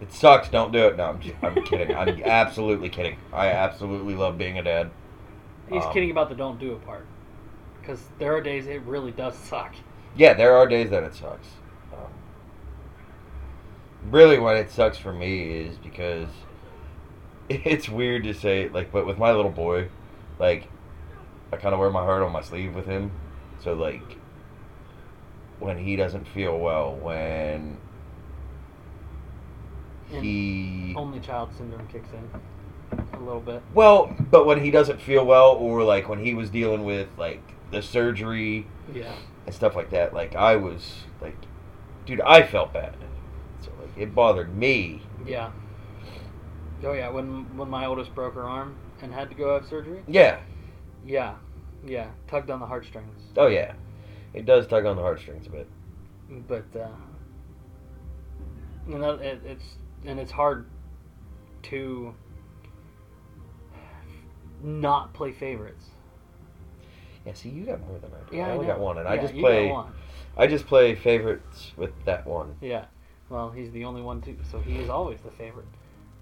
[0.00, 0.48] It sucks.
[0.48, 0.96] Don't do it.
[0.96, 1.96] No, I'm, just, I'm kidding.
[1.96, 3.16] I'm absolutely kidding.
[3.32, 4.90] I absolutely love being a dad.
[5.68, 7.06] He's Um, kidding about the don't do it part.
[7.80, 9.74] Because there are days it really does suck.
[10.16, 11.48] Yeah, there are days that it sucks.
[11.92, 12.10] Um,
[14.10, 16.28] really what it sucks for me is because
[17.48, 19.88] it's weird to say like but with my little boy
[20.38, 20.68] like
[21.52, 23.10] i kind of wear my heart on my sleeve with him
[23.62, 24.18] so like
[25.58, 27.78] when he doesn't feel well when
[30.12, 32.40] And he only child syndrome kicks in
[32.92, 33.62] a little bit.
[33.74, 37.42] well but when he doesn't feel well or like when he was dealing with like
[37.70, 39.12] the surgery Yeah.
[39.46, 41.36] and stuff like that like i was like
[42.04, 42.94] dude i felt bad
[43.60, 45.50] so like it bothered me Yeah.
[46.84, 50.02] Oh yeah, when when my oldest broke her arm and had to go have surgery.
[50.06, 50.38] yeah
[51.04, 51.34] Yeah.
[51.84, 52.10] Yeah.
[52.28, 53.20] Tugged on the heartstrings.
[53.36, 53.72] oh yeah
[54.34, 55.66] it does tug on the heartstrings a bit
[56.46, 56.88] But uh
[58.88, 59.64] you know, it, it's
[60.04, 60.66] and it's hard
[61.64, 62.14] to
[64.66, 65.86] not play favorites.
[67.24, 68.36] Yeah, see, you got more than I do.
[68.36, 69.74] Yeah, I only got one, and I just play.
[70.36, 72.56] I just play favorites with that one.
[72.60, 72.84] Yeah.
[73.30, 75.66] Well, he's the only one too, so he is always the favorite.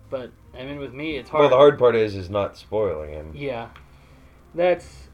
[0.09, 1.41] But I mean, with me, it's hard.
[1.43, 3.69] Well, the hard part is is not spoiling him, Yeah,
[4.55, 5.09] that's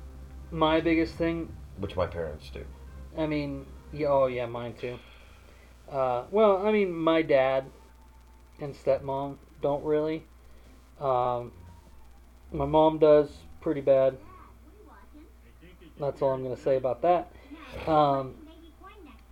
[0.51, 1.53] my biggest thing.
[1.79, 2.65] which my parents do.
[3.17, 4.99] I mean, yeah, oh yeah, mine too.
[5.91, 7.65] Uh, well, I mean, my dad
[8.61, 10.27] and stepmom don't really.
[11.01, 11.53] Um,
[12.53, 13.29] my mom does
[13.61, 14.17] pretty bad.
[15.99, 17.31] That's all I'm gonna say about that.
[17.87, 18.35] Um,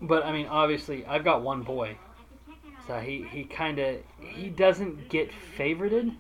[0.00, 1.96] but I mean, obviously, I've got one boy,
[2.86, 6.14] so he he kind of he doesn't get favorited.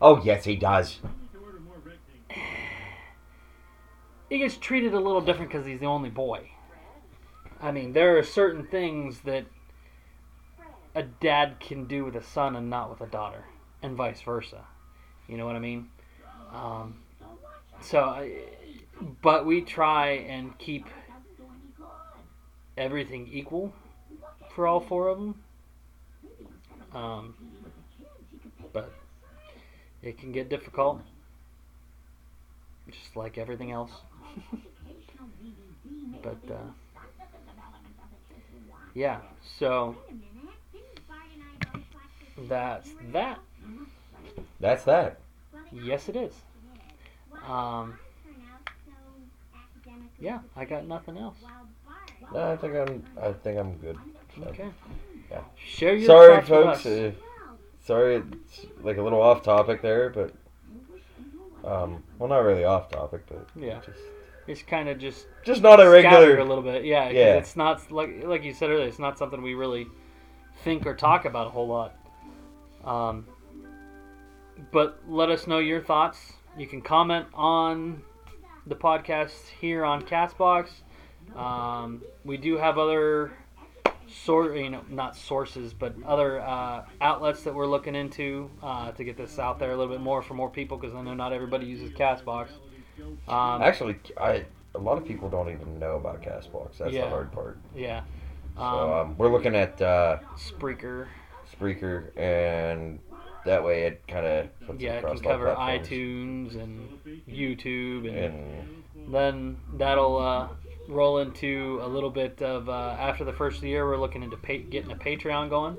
[0.00, 1.00] Oh yes, he does.
[4.30, 6.50] he gets treated a little different because he's the only boy.
[7.60, 9.46] I mean, there are certain things that
[10.94, 13.44] a dad can do with a son and not with a daughter,
[13.82, 14.64] and vice versa.
[15.28, 15.90] You know what I mean?
[16.52, 16.96] Um,
[17.80, 18.32] so, I,
[19.22, 20.86] but we try and keep
[22.76, 23.72] everything equal
[24.54, 25.42] for all four of them.
[26.94, 27.34] Um,
[28.72, 28.92] but
[30.02, 31.00] it can get difficult,
[32.90, 33.90] just like everything else.
[36.22, 36.70] but uh,
[38.94, 39.20] yeah,
[39.58, 39.96] so
[42.48, 43.38] that's that.
[44.60, 45.18] That's that.
[45.72, 46.32] Yes, it is.
[47.46, 47.98] Um,
[50.18, 51.36] yeah, I got nothing else.
[52.32, 53.04] No, I think I'm.
[53.20, 53.98] I think I'm good.
[54.48, 54.68] Okay.
[55.30, 55.40] Yeah.
[55.56, 56.86] Share your Sorry, folks.
[56.86, 57.12] Uh,
[57.84, 60.32] sorry, it's like a little off topic there, but
[61.64, 63.80] um, well, not really off topic, but Yeah.
[63.84, 63.98] just
[64.46, 66.38] It's kind of just just not a regular.
[66.38, 66.84] a little bit.
[66.84, 67.34] Yeah, Yeah.
[67.36, 68.88] It's not like like you said earlier.
[68.88, 69.86] It's not something we really
[70.64, 71.94] think or talk about a whole lot.
[72.84, 73.26] Um,
[74.76, 76.34] but let us know your thoughts.
[76.58, 78.02] You can comment on
[78.66, 80.68] the podcast here on Castbox.
[81.34, 83.32] Um, we do have other
[84.06, 89.02] sort, you know, not sources, but other uh, outlets that we're looking into uh, to
[89.02, 91.32] get this out there a little bit more for more people because I know not
[91.32, 92.48] everybody uses Castbox.
[93.28, 96.76] Um, Actually, I a lot of people don't even know about Castbox.
[96.76, 97.04] That's Yeah.
[97.04, 97.56] the hard part.
[97.74, 98.02] yeah.
[98.58, 101.06] So Um, um, we're looking at uh, Spreaker.
[101.58, 102.98] Spreaker, and
[103.46, 105.88] that way it kind of Yeah, it can cover platforms.
[105.88, 106.88] iTunes and
[107.28, 108.34] YouTube, and,
[109.06, 110.48] And then that'll uh,
[110.88, 113.86] roll into a little bit of uh, after the first year.
[113.86, 115.76] We're looking into pa- getting a Patreon going.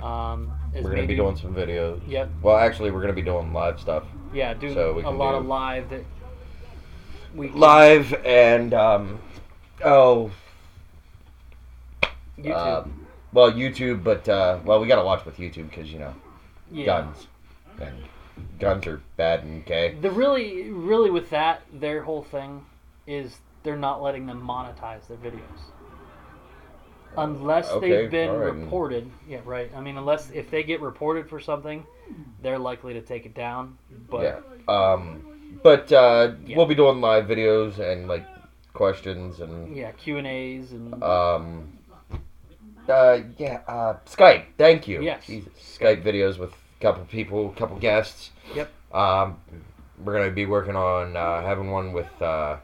[0.00, 2.00] Um, we're gonna maybe- be doing some videos.
[2.06, 2.30] Yep.
[2.42, 4.04] Well, actually, we're gonna be doing live stuff.
[4.32, 6.04] Yeah, doing So we a lot do- of live that
[7.34, 9.18] we can- Live and um,
[9.84, 10.30] oh,
[12.38, 12.84] YouTube.
[12.84, 16.14] um, well, YouTube, but uh, well, we gotta watch with YouTube because you know
[16.70, 16.86] yeah.
[16.86, 17.26] guns
[17.80, 17.94] and
[18.58, 19.94] guns are bad and gay.
[20.00, 22.64] The really, really with that, their whole thing
[23.06, 25.40] is they're not letting them monetize their videos.
[27.16, 28.54] Unless Okay, they've been alright.
[28.54, 29.10] reported.
[29.28, 29.70] Yeah, right.
[29.74, 31.84] I mean, unless if they get reported for something,
[32.42, 33.76] they're likely to take it down.
[34.08, 34.22] But
[34.68, 34.72] yeah.
[34.72, 35.24] Um,
[35.62, 36.56] but uh, Yeah.
[36.56, 38.26] we'll be doing live videos and like
[38.74, 41.77] questions and yeah, Q and A's and um,
[42.88, 44.44] uh, yeah, uh, Skype.
[44.56, 45.02] Thank you.
[45.02, 45.26] Yes.
[45.26, 45.52] Jesus.
[45.78, 48.30] Skype videos with a couple people, a couple guests.
[48.54, 48.70] Yep.
[48.92, 49.38] Um,
[50.04, 52.10] we're gonna be working on uh, having one with.
[52.22, 52.56] Uh,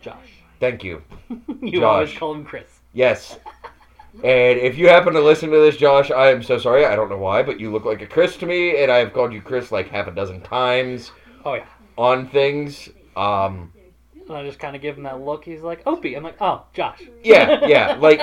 [0.00, 0.16] Josh.
[0.60, 1.02] thank you.
[1.60, 2.80] you always call him Chris.
[2.92, 3.38] Yes.
[4.24, 6.84] And if you happen to listen to this, Josh, I am so sorry.
[6.86, 9.12] I don't know why, but you look like a Chris to me, and I have
[9.12, 11.12] called you Chris like half a dozen times
[11.44, 11.66] Oh yeah.
[11.96, 12.88] on things.
[13.16, 13.72] Um,
[14.28, 15.44] And I just kind of give him that look.
[15.44, 16.14] He's like, Opie.
[16.14, 17.02] I'm like, oh, Josh.
[17.24, 17.94] yeah, yeah.
[18.00, 18.20] Like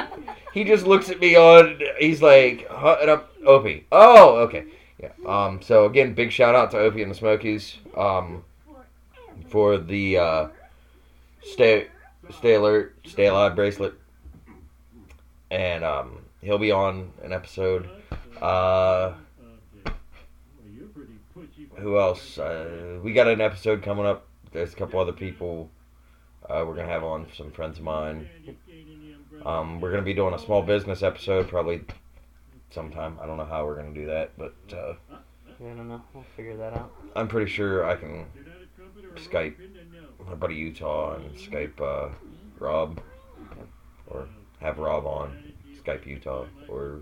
[0.54, 1.82] he just looks at me on.
[2.00, 3.88] He's like, huh, and up, Opie.
[3.92, 4.66] Oh, okay.
[5.02, 5.12] Yeah.
[5.26, 5.62] Um.
[5.62, 7.78] So again, big shout out to Opie and the Smokies.
[7.98, 8.44] Um,
[9.50, 10.48] for the uh,
[11.44, 11.88] stay
[12.30, 13.94] stay alert, stay alive bracelet.
[15.52, 17.90] And um, he'll be on an episode.
[18.42, 19.14] Uh,
[21.76, 22.38] who else?
[22.38, 24.26] Uh, we got an episode coming up.
[24.52, 25.70] There's a couple other people
[26.50, 28.30] uh, we're gonna have on some friends of mine.
[29.46, 31.82] Um, we're gonna be doing a small business episode probably
[32.70, 33.18] sometime.
[33.22, 36.02] I don't know how we're gonna do that, but uh, I don't know.
[36.14, 36.92] We'll figure that out.
[37.16, 38.26] I'm pretty sure I can
[39.16, 39.56] Skype
[40.28, 42.14] my buddy Utah and Skype uh,
[42.60, 43.00] Rob,
[44.08, 44.28] or
[44.60, 47.02] have Rob on Skype Utah, or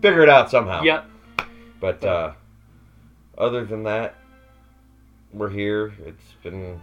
[0.00, 0.82] figure it out somehow.
[0.82, 1.06] Yep.
[1.80, 2.32] But uh,
[3.38, 4.16] other than that,
[5.32, 5.92] we're here.
[6.04, 6.80] It's been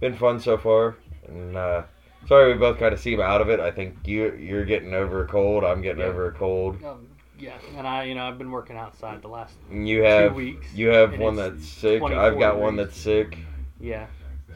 [0.00, 0.96] been fun so far,
[1.28, 1.82] and uh,
[2.26, 3.60] sorry we both kind of seem out of it.
[3.60, 5.64] I think you you're getting over a cold.
[5.64, 6.06] I'm getting Yeah.
[6.08, 6.82] over a cold.
[6.84, 7.06] Um,
[7.38, 9.54] yeah, and I, you know, I've been working outside the last.
[9.70, 12.02] And You have weeks, you have one that's sick.
[12.02, 13.38] I've got one that's sick.
[13.80, 14.06] Yeah.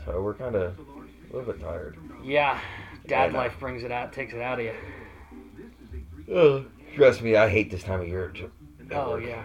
[0.04, 1.96] So we're kind of a little bit tired.
[2.22, 2.60] Yeah.
[3.06, 3.38] Dad Yeah.
[3.38, 6.34] life brings it out, takes it out of you.
[6.34, 6.66] Ugh.
[6.94, 8.28] Trust me, I hate this time of year.
[8.28, 8.50] to-
[8.90, 9.24] at Oh work.
[9.24, 9.42] yeah.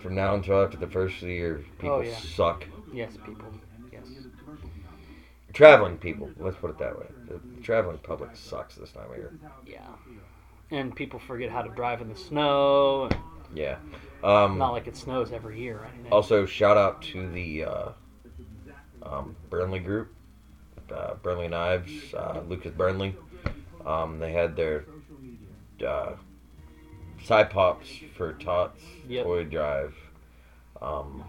[0.00, 2.16] From now until after the first of the year, people Oh, yeah.
[2.16, 2.64] suck.
[2.92, 3.46] Yes, people.
[3.92, 4.06] Yes.
[5.52, 7.06] Traveling people, let's put it that way.
[7.28, 9.32] The traveling public sucks this time of year.
[9.66, 9.86] Yeah.
[10.70, 13.08] And people forget how to drive in the snow.
[13.54, 13.76] Yeah.
[14.22, 16.12] Um, Not like it snows every year anything.
[16.12, 17.88] also, shout out to the uh,
[19.02, 20.14] um, Burnley group,
[20.94, 23.16] uh, Burnley Knives, uh, Lucas Burnley.
[23.84, 24.84] Um, they had their
[27.24, 29.24] side pops for Tots Yep.
[29.24, 29.94] Toy Drive.
[30.80, 31.24] Um,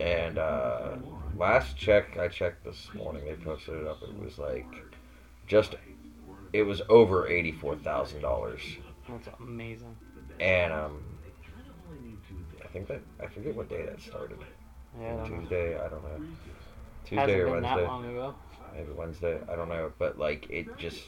[0.00, 0.96] and uh,
[1.36, 4.02] last check I checked this morning, they posted it up.
[4.02, 4.66] It was like
[5.46, 5.74] just
[6.52, 8.60] it was over eighty four thousand dollars,
[9.08, 9.96] That's amazing.
[10.40, 11.02] and um,
[12.64, 14.38] I think that I forget what day that started.
[15.00, 15.38] Yeah, I don't know.
[15.40, 16.26] Tuesday, I don't know.
[17.04, 18.34] Tuesday Hasn't or been that Wednesday, long ago.
[18.74, 19.38] maybe Wednesday.
[19.50, 21.02] I don't know, but like it just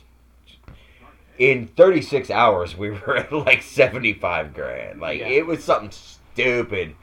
[1.39, 5.01] in 36 hours we were at like 75 grand.
[5.01, 5.29] Like Yeah.
[5.29, 6.95] it was something stupid,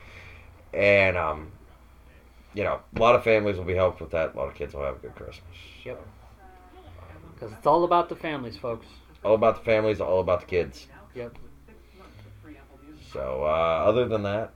[0.74, 1.52] and um,
[2.54, 4.34] you know, a lot of families will be helped with that.
[4.34, 5.44] A lot of kids will have a good Christmas.
[5.84, 6.06] Yep.
[7.34, 8.86] Because it's all about the families, folks.
[9.24, 10.88] All about the families, all about the kids.
[11.16, 11.36] Yep.
[13.12, 14.54] So uh, other than that,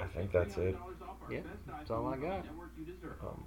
[0.00, 0.76] I think that's it.
[1.30, 1.46] Yep.
[1.66, 2.44] That's all I got.
[3.22, 3.44] Um,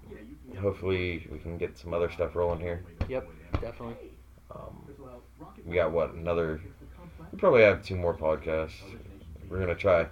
[0.59, 2.83] hopefully we can get some other stuff rolling here.
[3.09, 3.27] Yep.
[3.61, 3.95] Definitely.
[4.55, 4.87] Um,
[5.65, 6.61] we got what another?
[7.31, 8.73] We probably have two more podcasts.
[9.49, 10.07] We're gonna try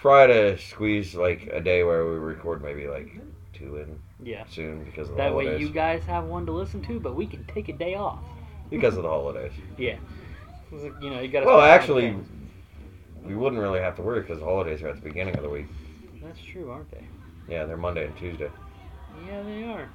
[0.00, 3.20] try to squeeze like a day where we record maybe like
[3.52, 4.44] two in Yeah.
[4.48, 7.26] soon because of the That way you guys have one to listen to, but we
[7.26, 8.20] can take a day off.
[8.70, 9.52] because of the holidays.
[9.78, 9.96] Yeah.
[11.00, 11.46] You know, you got to.
[11.46, 12.14] Well, actually,
[13.24, 15.48] we wouldn't really have to worry because the holidays are at the beginning of the
[15.50, 15.66] week.
[16.22, 17.04] That's true, aren't they?
[17.48, 18.48] Yeah, they're Monday and Tuesday,
[19.26, 19.88] Yeah, they are.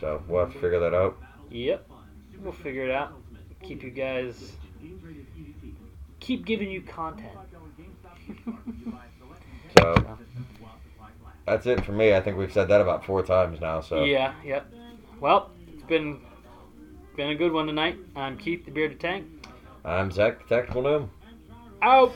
[0.00, 1.16] so we'll have to figure that out.
[1.50, 1.90] Yep.
[2.40, 3.12] We'll figure it out.
[3.62, 4.52] Keep you guys.
[6.20, 7.32] Keep giving you content.
[9.78, 10.16] So
[11.44, 12.14] that's it for me.
[12.14, 13.80] I think we've said that about four times now.
[13.80, 14.72] So Yeah, yep.
[15.20, 16.20] Well, it's been
[17.16, 17.98] been a good one tonight.
[18.14, 19.26] I'm Keith, the bearded tank.
[19.84, 21.10] I'm Zach, the tactical gnome.
[21.82, 22.12] Out.